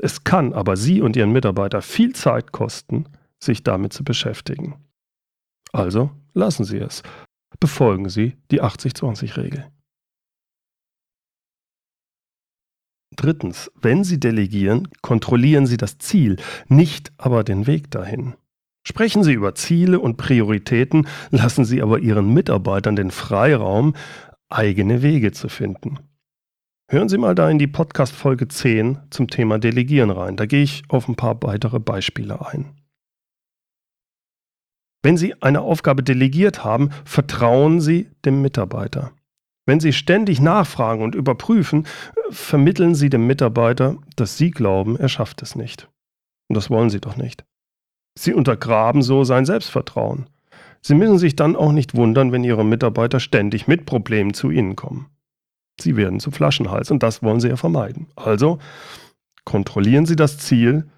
Es 0.00 0.24
kann 0.24 0.52
aber 0.52 0.76
Sie 0.76 1.00
und 1.00 1.16
Ihren 1.16 1.32
Mitarbeiter 1.32 1.82
viel 1.82 2.14
Zeit 2.14 2.52
kosten, 2.52 3.06
sich 3.42 3.64
damit 3.64 3.92
zu 3.92 4.04
beschäftigen. 4.04 4.76
Also 5.72 6.10
lassen 6.34 6.64
Sie 6.64 6.78
es. 6.78 7.02
Befolgen 7.60 8.08
Sie 8.08 8.36
die 8.50 8.62
80-20-Regel. 8.62 9.66
Drittens, 13.18 13.68
wenn 13.74 14.04
Sie 14.04 14.20
delegieren, 14.20 14.86
kontrollieren 15.02 15.66
Sie 15.66 15.76
das 15.76 15.98
Ziel, 15.98 16.36
nicht 16.68 17.12
aber 17.18 17.42
den 17.42 17.66
Weg 17.66 17.90
dahin. 17.90 18.34
Sprechen 18.86 19.24
Sie 19.24 19.32
über 19.32 19.56
Ziele 19.56 19.98
und 19.98 20.18
Prioritäten, 20.18 21.08
lassen 21.30 21.64
Sie 21.64 21.82
aber 21.82 21.98
Ihren 21.98 22.32
Mitarbeitern 22.32 22.94
den 22.94 23.10
Freiraum, 23.10 23.94
eigene 24.48 25.02
Wege 25.02 25.32
zu 25.32 25.48
finden. 25.48 25.98
Hören 26.88 27.08
Sie 27.08 27.18
mal 27.18 27.34
da 27.34 27.50
in 27.50 27.58
die 27.58 27.66
Podcast-Folge 27.66 28.46
10 28.46 28.98
zum 29.10 29.26
Thema 29.26 29.58
Delegieren 29.58 30.10
rein. 30.10 30.36
Da 30.36 30.46
gehe 30.46 30.62
ich 30.62 30.84
auf 30.88 31.08
ein 31.08 31.16
paar 31.16 31.42
weitere 31.42 31.80
Beispiele 31.80 32.46
ein. 32.46 32.76
Wenn 35.02 35.16
Sie 35.16 35.34
eine 35.42 35.62
Aufgabe 35.62 36.04
delegiert 36.04 36.62
haben, 36.62 36.90
vertrauen 37.04 37.80
Sie 37.80 38.08
dem 38.24 38.42
Mitarbeiter. 38.42 39.10
Wenn 39.68 39.80
Sie 39.80 39.92
ständig 39.92 40.40
nachfragen 40.40 41.02
und 41.02 41.14
überprüfen, 41.14 41.86
vermitteln 42.30 42.94
Sie 42.94 43.10
dem 43.10 43.26
Mitarbeiter, 43.26 43.98
dass 44.16 44.38
Sie 44.38 44.50
glauben, 44.50 44.96
er 44.96 45.10
schafft 45.10 45.42
es 45.42 45.56
nicht. 45.56 45.90
Und 46.48 46.56
das 46.56 46.70
wollen 46.70 46.88
Sie 46.88 47.02
doch 47.02 47.18
nicht. 47.18 47.44
Sie 48.18 48.32
untergraben 48.32 49.02
so 49.02 49.24
sein 49.24 49.44
Selbstvertrauen. 49.44 50.30
Sie 50.80 50.94
müssen 50.94 51.18
sich 51.18 51.36
dann 51.36 51.54
auch 51.54 51.72
nicht 51.72 51.94
wundern, 51.94 52.32
wenn 52.32 52.44
Ihre 52.44 52.64
Mitarbeiter 52.64 53.20
ständig 53.20 53.68
mit 53.68 53.84
Problemen 53.84 54.32
zu 54.32 54.50
Ihnen 54.50 54.74
kommen. 54.74 55.10
Sie 55.78 55.96
werden 55.96 56.18
zu 56.18 56.30
Flaschenhals 56.30 56.90
und 56.90 57.02
das 57.02 57.22
wollen 57.22 57.40
Sie 57.40 57.48
ja 57.48 57.56
vermeiden. 57.56 58.06
Also 58.16 58.60
kontrollieren 59.44 60.06
Sie 60.06 60.16
das 60.16 60.38
Ziel, 60.38 60.88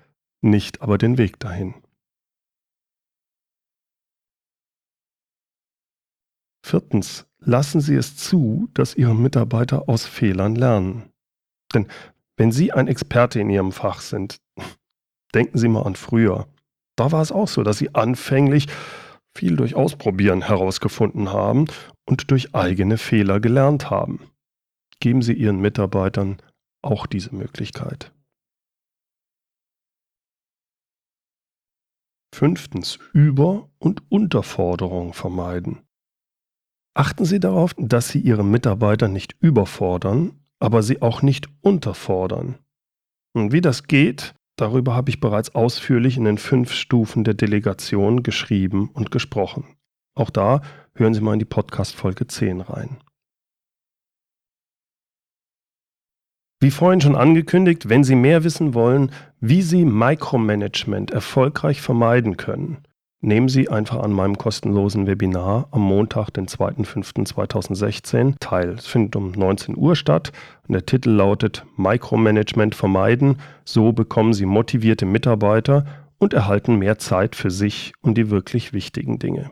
nicht 0.42 0.80
aber 0.80 0.96
den 0.96 1.18
Weg 1.18 1.40
dahin. 1.40 1.74
Viertens, 6.64 7.26
lassen 7.40 7.81
Sie 7.81 7.94
es 7.94 8.16
zu, 8.16 8.68
dass 8.74 8.94
Ihre 8.94 9.14
Mitarbeiter 9.14 9.88
aus 9.88 10.07
Fehlern 10.07 10.55
lernen. 10.55 11.11
Denn 11.74 11.87
wenn 12.37 12.53
Sie 12.53 12.72
ein 12.72 12.88
Experte 12.88 13.40
in 13.40 13.50
Ihrem 13.50 13.72
Fach 13.72 14.00
sind, 14.00 14.40
denken 15.35 15.59
Sie 15.59 15.68
mal 15.68 15.83
an 15.83 15.96
früher. 15.96 16.48
Da 16.96 17.12
war 17.12 17.22
es 17.22 17.33
auch 17.33 17.48
so, 17.48 17.62
dass 17.62 17.79
Sie 17.79 17.94
anfänglich 17.94 18.66
viel 19.35 19.57
durch 19.57 19.74
Ausprobieren 19.74 20.42
herausgefunden 20.42 21.33
haben 21.33 21.66
und 22.07 22.31
durch 22.31 22.55
eigene 22.55 22.98
Fehler 22.98 23.40
gelernt 23.40 23.90
haben. 23.90 24.31
Geben 24.98 25.22
Sie 25.22 25.33
Ihren 25.33 25.61
Mitarbeitern 25.61 26.38
auch 26.83 27.07
diese 27.07 27.35
Möglichkeit. 27.35 28.12
Fünftens, 32.35 32.98
Über- 33.12 33.68
und 33.79 34.03
Unterforderung 34.11 35.12
vermeiden. 35.12 35.81
Achten 37.01 37.25
Sie 37.25 37.41
darauf, 37.41 37.73
dass 37.79 38.11
Sie 38.11 38.19
Ihre 38.19 38.45
Mitarbeiter 38.45 39.09
nicht 39.09 39.35
überfordern, 39.41 40.33
aber 40.59 40.83
sie 40.83 41.01
auch 41.01 41.23
nicht 41.23 41.49
unterfordern. 41.63 42.59
Und 43.33 43.53
wie 43.53 43.63
das 43.63 43.85
geht, 43.85 44.35
darüber 44.57 44.95
habe 44.95 45.09
ich 45.09 45.19
bereits 45.19 45.55
ausführlich 45.55 46.19
in 46.19 46.25
den 46.25 46.37
fünf 46.37 46.75
Stufen 46.75 47.25
der 47.25 47.33
Delegation 47.33 48.23
geschrieben 48.23 48.91
und 48.93 49.11
gesprochen. 49.11 49.65
Auch 50.15 50.29
da 50.29 50.61
hören 50.95 51.15
Sie 51.15 51.23
mal 51.23 51.33
in 51.33 51.39
die 51.39 51.47
Podcast-Folge 51.47 52.27
10 52.27 52.61
rein. 52.61 52.99
Wie 56.61 56.71
vorhin 56.71 57.01
schon 57.01 57.17
angekündigt, 57.17 57.89
wenn 57.89 58.05
Sie 58.05 58.15
mehr 58.15 58.45
wissen 58.45 58.75
wollen, 58.75 59.11
wie 59.41 59.63
Sie 59.63 59.87
Micromanagement 59.87 61.13
erfolgreich 61.13 61.81
vermeiden 61.81 62.37
können, 62.37 62.85
Nehmen 63.22 63.50
Sie 63.50 63.68
einfach 63.68 63.98
an 63.98 64.12
meinem 64.12 64.38
kostenlosen 64.38 65.06
Webinar 65.06 65.68
am 65.72 65.83
Montag, 65.83 66.30
den 66.30 66.46
2.5.2016 66.46 68.37
teil. 68.40 68.70
Es 68.70 68.87
findet 68.87 69.14
um 69.14 69.33
19 69.33 69.76
Uhr 69.76 69.94
statt 69.94 70.33
und 70.66 70.72
der 70.72 70.87
Titel 70.87 71.11
lautet 71.11 71.66
Micromanagement 71.76 72.74
vermeiden. 72.74 73.37
So 73.66 73.92
bekommen 73.92 74.33
Sie 74.33 74.46
motivierte 74.46 75.04
Mitarbeiter 75.04 75.85
und 76.16 76.33
erhalten 76.33 76.76
mehr 76.76 76.98
Zeit 76.98 77.37
für 77.37 77.50
sich 77.50 77.92
und 78.00 78.16
die 78.16 78.30
wirklich 78.30 78.72
wichtigen 78.72 79.18
Dinge. 79.18 79.50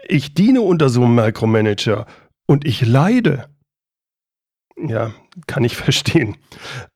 Ich 0.08 0.34
diene 0.34 0.62
unter 0.62 0.90
so 0.90 1.04
einem 1.04 1.14
Micromanager 1.14 2.08
und 2.48 2.66
ich 2.66 2.84
leide. 2.84 3.50
Ja, 4.76 5.14
kann 5.46 5.64
ich 5.64 5.78
verstehen. 5.78 6.38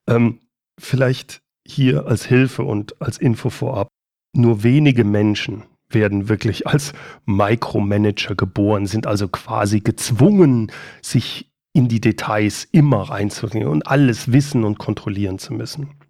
Ähm, 0.10 0.40
vielleicht 0.82 1.42
hier 1.68 2.08
als 2.08 2.26
Hilfe 2.26 2.64
und 2.64 3.00
als 3.00 3.20
Info 3.20 3.52
vorab. 3.52 3.90
Nur 4.36 4.64
wenige 4.64 5.04
Menschen 5.04 5.62
werden 5.88 6.30
wirklich 6.30 6.66
als 6.66 6.94
Micromanager 7.28 8.34
geboren, 8.34 8.88
sind 8.88 9.06
also 9.06 9.28
quasi 9.28 9.82
gezwungen, 9.82 10.72
sich 11.04 11.52
in 11.74 11.90
die 11.90 12.02
Details 12.02 12.68
immer 12.72 13.04
reinzugehen 13.04 13.68
und 13.68 13.86
alles 13.86 14.32
wissen 14.32 14.64
und 14.64 14.80
kontrollieren 14.80 15.38
zu 15.38 15.54
müssen. 15.54 16.07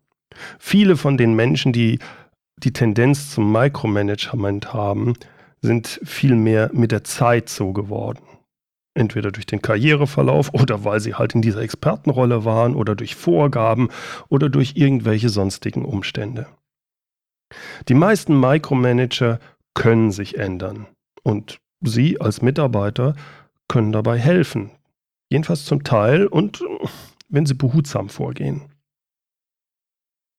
Viele 0.59 0.97
von 0.97 1.17
den 1.17 1.35
Menschen, 1.35 1.73
die 1.73 1.99
die 2.57 2.73
Tendenz 2.73 3.31
zum 3.31 3.51
Micromanagement 3.51 4.73
haben, 4.73 5.13
sind 5.61 5.99
vielmehr 6.03 6.69
mit 6.73 6.91
der 6.91 7.03
Zeit 7.03 7.49
so 7.49 7.73
geworden. 7.73 8.23
Entweder 8.95 9.31
durch 9.31 9.45
den 9.45 9.61
Karriereverlauf 9.61 10.53
oder 10.53 10.83
weil 10.83 10.99
sie 10.99 11.13
halt 11.13 11.35
in 11.35 11.41
dieser 11.41 11.61
Expertenrolle 11.61 12.45
waren 12.45 12.75
oder 12.75 12.95
durch 12.95 13.15
Vorgaben 13.15 13.89
oder 14.29 14.49
durch 14.49 14.73
irgendwelche 14.75 15.29
sonstigen 15.29 15.85
Umstände. 15.85 16.47
Die 17.87 17.93
meisten 17.93 18.39
Micromanager 18.39 19.39
können 19.75 20.11
sich 20.11 20.37
ändern 20.37 20.87
und 21.23 21.59
Sie 21.81 22.19
als 22.19 22.41
Mitarbeiter 22.41 23.15
können 23.67 23.91
dabei 23.91 24.17
helfen. 24.17 24.71
Jedenfalls 25.29 25.65
zum 25.65 25.83
Teil 25.83 26.25
und 26.25 26.63
wenn 27.29 27.45
Sie 27.45 27.53
behutsam 27.53 28.09
vorgehen. 28.09 28.71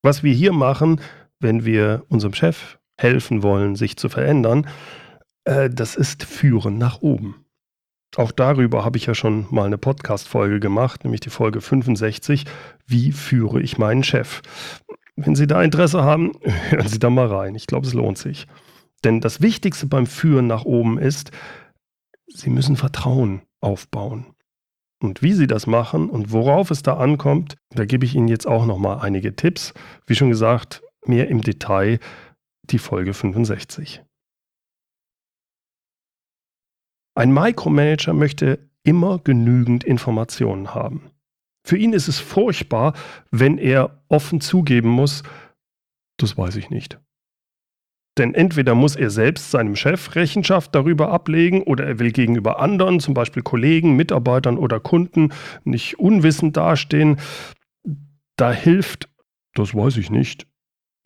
Was 0.02 0.22
wir 0.22 0.32
hier 0.32 0.52
machen, 0.52 1.00
wenn 1.40 1.64
wir 1.64 2.04
unserem 2.08 2.34
Chef 2.34 2.78
helfen 2.98 3.42
wollen, 3.42 3.76
sich 3.76 3.96
zu 3.96 4.08
verändern, 4.08 4.66
äh, 5.44 5.70
das 5.70 5.96
ist 5.96 6.24
Führen 6.24 6.78
nach 6.78 7.00
oben. 7.00 7.44
Auch 8.16 8.32
darüber 8.32 8.84
habe 8.84 8.96
ich 8.96 9.06
ja 9.06 9.14
schon 9.14 9.46
mal 9.50 9.66
eine 9.66 9.78
Podcast-Folge 9.78 10.60
gemacht, 10.60 11.04
nämlich 11.04 11.20
die 11.20 11.30
Folge 11.30 11.60
65, 11.60 12.44
Wie 12.86 13.12
führe 13.12 13.60
ich 13.60 13.78
meinen 13.78 14.02
Chef? 14.02 14.40
Wenn 15.16 15.34
Sie 15.34 15.46
da 15.46 15.62
Interesse 15.62 16.02
haben, 16.02 16.32
hören 16.42 16.88
Sie 16.88 16.98
da 16.98 17.10
mal 17.10 17.26
rein. 17.26 17.54
Ich 17.54 17.66
glaube, 17.66 17.86
es 17.86 17.92
lohnt 17.92 18.18
sich. 18.18 18.46
Denn 19.04 19.20
das 19.20 19.40
Wichtigste 19.40 19.86
beim 19.86 20.06
Führen 20.06 20.46
nach 20.46 20.64
oben 20.64 20.98
ist, 20.98 21.32
Sie 22.26 22.50
müssen 22.50 22.76
Vertrauen 22.76 23.42
aufbauen. 23.60 24.26
Und 25.00 25.22
wie 25.22 25.32
Sie 25.32 25.46
das 25.46 25.66
machen 25.66 26.10
und 26.10 26.32
worauf 26.32 26.70
es 26.70 26.82
da 26.82 26.96
ankommt, 26.96 27.56
da 27.70 27.84
gebe 27.84 28.04
ich 28.04 28.14
Ihnen 28.14 28.28
jetzt 28.28 28.46
auch 28.46 28.66
noch 28.66 28.78
mal 28.78 28.98
einige 28.98 29.36
Tipps. 29.36 29.72
Wie 30.06 30.14
schon 30.14 30.30
gesagt, 30.30 30.82
mehr 31.06 31.28
im 31.28 31.42
Detail 31.42 32.00
die 32.64 32.78
Folge 32.78 33.14
65. 33.14 34.02
Ein 37.14 37.32
Micromanager 37.32 38.12
möchte 38.12 38.70
immer 38.84 39.18
genügend 39.18 39.84
Informationen 39.84 40.74
haben. 40.74 41.10
Für 41.66 41.76
ihn 41.76 41.92
ist 41.92 42.08
es 42.08 42.18
furchtbar, 42.18 42.94
wenn 43.30 43.58
er 43.58 44.02
offen 44.08 44.40
zugeben 44.40 44.88
muss, 44.88 45.22
das 46.16 46.38
weiß 46.38 46.56
ich 46.56 46.70
nicht. 46.70 47.00
Denn 48.18 48.34
entweder 48.34 48.74
muss 48.74 48.96
er 48.96 49.10
selbst 49.10 49.52
seinem 49.52 49.76
Chef 49.76 50.16
Rechenschaft 50.16 50.74
darüber 50.74 51.10
ablegen 51.10 51.62
oder 51.62 51.86
er 51.86 51.98
will 52.00 52.10
gegenüber 52.10 52.60
anderen, 52.60 52.98
zum 52.98 53.14
Beispiel 53.14 53.42
Kollegen, 53.42 53.94
Mitarbeitern 53.94 54.58
oder 54.58 54.80
Kunden, 54.80 55.32
nicht 55.64 55.98
unwissend 55.98 56.56
dastehen. 56.56 57.18
Da 58.36 58.52
hilft, 58.52 59.08
das 59.54 59.74
weiß 59.74 59.96
ich 59.98 60.10
nicht, 60.10 60.46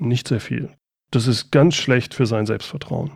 nicht 0.00 0.26
sehr 0.26 0.40
viel. 0.40 0.70
Das 1.10 1.26
ist 1.26 1.52
ganz 1.52 1.74
schlecht 1.74 2.14
für 2.14 2.26
sein 2.26 2.46
Selbstvertrauen. 2.46 3.12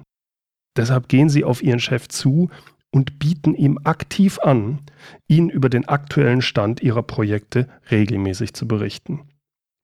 Deshalb 0.77 1.09
gehen 1.09 1.31
Sie 1.31 1.45
auf 1.45 1.63
Ihren 1.63 1.81
Chef 1.81 2.09
zu 2.09 2.51
und 2.91 3.19
bieten 3.19 3.55
ihm 3.55 3.79
aktiv 3.85 4.39
an, 4.41 4.81
ihn 5.27 5.49
über 5.49 5.71
den 5.71 5.89
aktuellen 5.89 6.43
Stand 6.43 6.83
Ihrer 6.83 7.03
Projekte 7.03 7.69
regelmäßig 7.91 8.53
zu 8.53 8.69
berichten. 8.69 9.29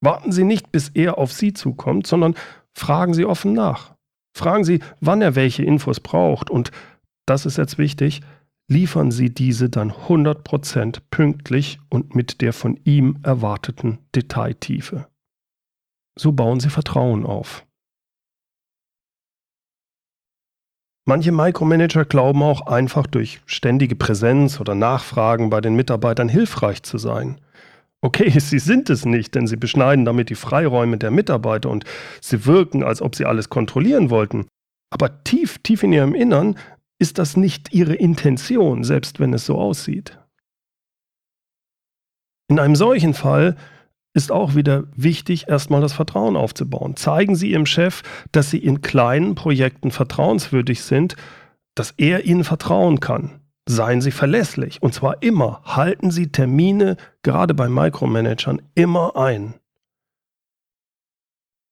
Warten 0.03 0.33
Sie 0.33 0.45
nicht, 0.45 0.71
bis 0.71 0.91
er 0.91 1.17
auf 1.17 1.33
Sie 1.33 1.55
zukommt, 1.55 2.07
sondern 2.07 2.35
fragen 2.75 3.15
Sie 3.15 3.25
offen 3.25 3.55
nach. 3.55 3.92
Fragen 4.35 4.65
Sie, 4.65 4.81
wann 5.01 5.23
er 5.23 5.35
welche 5.35 5.65
Infos 5.65 6.01
braucht 6.01 6.51
und, 6.51 6.71
das 7.27 7.47
ist 7.47 7.59
jetzt 7.59 7.79
wichtig, 7.79 8.21
liefern 8.69 9.11
Sie 9.11 9.33
diese 9.33 9.69
dann 9.69 9.93
100% 9.93 11.01
pünktlich 11.11 11.79
und 11.89 12.15
mit 12.15 12.41
der 12.41 12.53
von 12.53 12.81
ihm 12.85 13.19
erwarteten 13.23 13.99
Detailtiefe. 14.15 15.07
So 16.19 16.33
bauen 16.33 16.61
Sie 16.61 16.71
Vertrauen 16.71 17.25
auf. 17.25 17.67
Manche 21.05 21.33
Micromanager 21.33 22.05
glauben 22.05 22.43
auch 22.43 22.67
einfach 22.69 23.09
durch 23.09 23.41
ständige 23.45 23.97
Präsenz 23.97 24.61
oder 24.61 24.77
Nachfragen 24.77 25.51
bei 25.51 25.61
den 25.61 25.75
Mitarbeitern 25.75 26.29
hilfreich 26.29 26.85
zu 26.85 26.97
sein. 26.97 27.41
Okay, 28.03 28.31
sie 28.39 28.59
sind 28.59 28.91
es 28.91 29.07
nicht, 29.07 29.35
denn 29.35 29.47
sie 29.47 29.57
beschneiden 29.57 30.05
damit 30.05 30.29
die 30.29 30.35
Freiräume 30.35 30.99
der 30.99 31.11
Mitarbeiter 31.11 31.71
und 31.71 31.85
sie 32.21 32.45
wirken, 32.45 32.83
als 32.83 33.01
ob 33.01 33.15
sie 33.15 33.25
alles 33.25 33.49
kontrollieren 33.49 34.11
wollten. 34.11 34.47
Aber 34.91 35.25
tief, 35.25 35.59
tief 35.63 35.83
in 35.83 35.93
ihrem 35.93 36.15
Innern 36.15 36.59
ist 36.99 37.19
das 37.19 37.37
nicht 37.37 37.73
ihre 37.73 37.95
Intention, 37.95 38.85
selbst 38.85 39.19
wenn 39.19 39.33
es 39.33 39.47
so 39.47 39.59
aussieht. 39.59 40.19
In 42.49 42.59
einem 42.59 42.77
solchen 42.77 43.15
Fall 43.15 43.57
ist 44.15 44.31
auch 44.31 44.55
wieder 44.55 44.85
wichtig, 44.95 45.49
erstmal 45.49 45.81
das 45.81 45.95
Vertrauen 45.95 46.37
aufzubauen. 46.37 46.97
Zeigen 46.97 47.35
Sie 47.35 47.51
Ihrem 47.51 47.65
Chef, 47.65 48.03
dass 48.31 48.51
Sie 48.51 48.59
in 48.59 48.83
kleinen 48.83 49.35
Projekten 49.35 49.91
vertrauenswürdig 49.91 50.83
sind, 50.83 51.17
dass 51.75 51.93
er 51.97 52.27
Ihnen 52.27 52.45
vertrauen 52.45 53.01
kann. 53.01 53.42
Seien 53.69 54.01
Sie 54.01 54.11
verlässlich 54.11 54.83
und 54.83 54.93
zwar 54.93 55.23
immer. 55.23 55.63
Halten 55.65 56.11
Sie 56.11 56.33
Termine, 56.33 56.97
gerade 57.23 57.55
bei 57.55 57.69
Micromanagern, 57.69 58.63
immer 58.75 59.17
ein. 59.17 59.55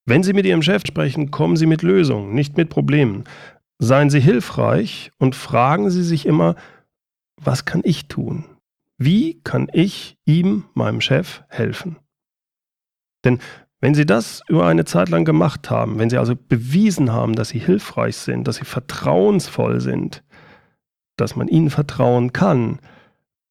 Wenn 0.07 0.23
Sie 0.23 0.33
mit 0.33 0.47
Ihrem 0.47 0.63
Chef 0.63 0.83
sprechen, 0.87 1.31
kommen 1.31 1.57
Sie 1.57 1.67
mit 1.67 1.83
Lösungen, 1.83 2.35
nicht 2.35 2.57
mit 2.57 2.69
Problemen. 2.71 3.25
Seien 3.79 4.11
Sie 4.11 4.21
hilfreich 4.21 5.11
und 5.19 5.35
fragen 5.35 5.91
Sie 5.91 6.03
sich 6.03 6.27
immer, 6.27 6.57
was 7.37 7.65
kann 7.65 7.81
ich 7.85 8.09
tun? 8.09 8.45
Wie 8.99 9.41
kann 9.43 9.69
ich 9.73 10.19
ihm, 10.27 10.65
meinem 10.75 11.01
Chef, 11.01 11.43
helfen? 11.49 11.97
Denn 13.25 13.39
wenn 13.81 13.95
Sie 13.95 14.05
das 14.05 14.43
über 14.49 14.67
eine 14.67 14.85
Zeit 14.85 15.09
lang 15.09 15.25
gemacht 15.25 15.71
haben, 15.71 15.99
wenn 15.99 16.11
Sie 16.11 16.19
also 16.19 16.37
bewiesen 16.37 17.13
haben, 17.13 17.35
dass 17.35 17.49
Sie 17.49 17.59
hilfreich 17.59 18.17
sind, 18.17 18.47
dass 18.47 18.57
Sie 18.57 18.67
vertrauensvoll 18.67 19.81
sind, 19.81 20.23
dass 21.21 21.37
man 21.37 21.49
Ihnen 21.49 21.71
vertrauen 21.71 22.33
kann, 22.33 22.79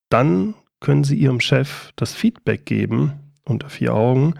dann 0.08 0.54
können 0.80 1.04
Sie 1.04 1.16
Ihrem 1.16 1.40
Chef 1.40 1.92
das 1.96 2.12
Feedback 2.12 2.66
geben, 2.66 3.12
unter 3.44 3.68
vier 3.68 3.94
Augen, 3.94 4.34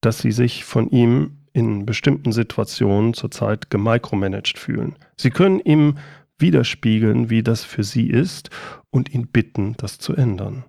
dass 0.00 0.18
Sie 0.18 0.32
sich 0.32 0.64
von 0.64 0.90
ihm 0.90 1.38
in 1.52 1.86
bestimmten 1.86 2.32
Situationen 2.32 3.14
zurzeit 3.14 3.70
gemicromanagt 3.70 4.58
fühlen. 4.58 4.96
Sie 5.16 5.30
können 5.30 5.60
ihm 5.60 5.98
widerspiegeln, 6.38 7.30
wie 7.30 7.42
das 7.42 7.64
für 7.64 7.82
Sie 7.82 8.08
ist 8.08 8.50
und 8.90 9.12
ihn 9.12 9.26
bitten, 9.26 9.74
das 9.76 9.98
zu 9.98 10.14
ändern. 10.14 10.64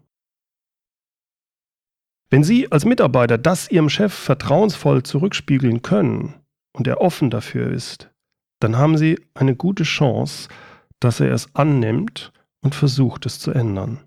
Wenn 2.31 2.43
Sie 2.43 2.71
als 2.71 2.85
Mitarbeiter 2.85 3.37
das 3.37 3.69
Ihrem 3.69 3.89
Chef 3.89 4.13
vertrauensvoll 4.13 5.03
zurückspiegeln 5.03 5.81
können 5.81 6.35
und 6.73 6.87
er 6.87 7.01
offen 7.01 7.29
dafür 7.29 7.71
ist, 7.71 8.09
dann 8.59 8.77
haben 8.77 8.97
Sie 8.97 9.19
eine 9.33 9.55
gute 9.55 9.83
Chance, 9.83 10.49
dass 10.99 11.19
er 11.19 11.31
es 11.31 11.53
annimmt 11.55 12.31
und 12.61 12.75
versucht 12.75 13.25
es 13.25 13.39
zu 13.39 13.51
ändern. 13.51 13.99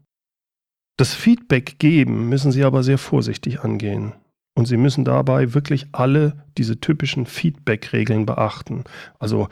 Das 0.99 1.15
Feedback 1.15 1.79
geben 1.79 2.29
müssen 2.29 2.53
Sie 2.53 2.65
aber 2.65 2.83
sehr 2.83 2.99
vorsichtig 2.99 3.61
angehen. 3.61 4.15
Und 4.55 4.67
Sie 4.67 4.77
müssen 4.77 5.05
dabei 5.05 5.55
wirklich 5.55 5.87
alle 5.93 6.45
diese 6.59 6.79
typischen 6.79 7.25
Feedback-Regeln 7.25 8.27
beachten. 8.27 8.85
Also 9.19 9.49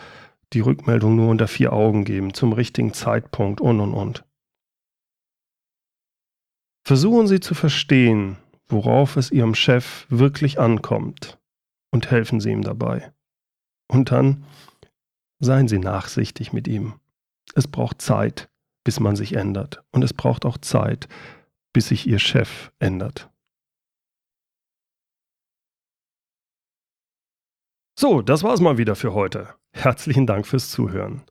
die 0.52 0.60
Rückmeldung 0.60 1.16
nur 1.16 1.30
unter 1.30 1.48
vier 1.48 1.72
Augen 1.72 2.04
geben, 2.04 2.34
zum 2.34 2.52
richtigen 2.52 2.92
Zeitpunkt 2.92 3.60
und 3.60 3.80
und 3.80 3.94
und. 3.94 4.24
Versuchen 6.86 7.26
Sie 7.26 7.40
zu 7.40 7.54
verstehen, 7.54 8.36
worauf 8.68 9.16
es 9.16 9.30
Ihrem 9.30 9.54
Chef 9.54 10.06
wirklich 10.10 10.58
ankommt 10.58 11.38
und 11.90 12.10
helfen 12.10 12.40
Sie 12.40 12.50
ihm 12.50 12.62
dabei. 12.62 13.12
Und 13.88 14.10
dann 14.10 14.44
seien 15.40 15.68
Sie 15.68 15.78
nachsichtig 15.78 16.52
mit 16.52 16.68
ihm. 16.68 16.99
Es 17.54 17.66
braucht 17.66 18.00
Zeit, 18.00 18.48
bis 18.84 19.00
man 19.00 19.16
sich 19.16 19.34
ändert. 19.34 19.82
Und 19.90 20.02
es 20.02 20.14
braucht 20.14 20.44
auch 20.44 20.58
Zeit, 20.58 21.08
bis 21.72 21.88
sich 21.88 22.06
Ihr 22.06 22.18
Chef 22.18 22.70
ändert. 22.78 23.30
So, 27.98 28.22
das 28.22 28.42
war's 28.42 28.60
mal 28.60 28.78
wieder 28.78 28.96
für 28.96 29.14
heute. 29.14 29.54
Herzlichen 29.72 30.26
Dank 30.26 30.46
fürs 30.46 30.70
Zuhören. 30.70 31.22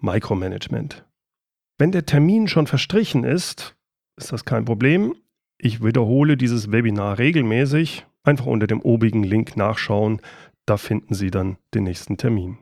Micromanagement. 0.00 1.04
Wenn 1.78 1.92
der 1.92 2.06
Termin 2.06 2.48
schon 2.48 2.66
verstrichen 2.66 3.24
ist, 3.24 3.76
ist 4.16 4.32
das 4.32 4.44
kein 4.44 4.64
Problem. 4.64 5.14
Ich 5.58 5.82
wiederhole 5.82 6.36
dieses 6.36 6.72
Webinar 6.72 7.18
regelmäßig. 7.18 8.06
Einfach 8.24 8.46
unter 8.46 8.66
dem 8.66 8.80
obigen 8.82 9.22
Link 9.22 9.56
nachschauen. 9.56 10.20
Da 10.66 10.76
finden 10.76 11.14
Sie 11.14 11.30
dann 11.30 11.56
den 11.74 11.84
nächsten 11.84 12.16
Termin. 12.16 12.58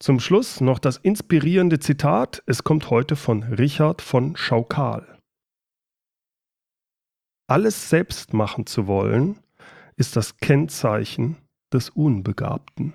Zum 0.00 0.20
Schluss 0.20 0.60
noch 0.60 0.78
das 0.78 0.96
inspirierende 0.98 1.78
Zitat. 1.78 2.42
Es 2.46 2.62
kommt 2.62 2.90
heute 2.90 3.16
von 3.16 3.42
Richard 3.42 4.02
von 4.02 4.36
Schaukal. 4.36 5.18
Alles 7.46 7.90
selbst 7.90 8.32
machen 8.32 8.66
zu 8.66 8.86
wollen, 8.86 9.38
ist 9.96 10.16
das 10.16 10.36
Kennzeichen 10.38 11.36
des 11.72 11.90
Unbegabten. 11.90 12.94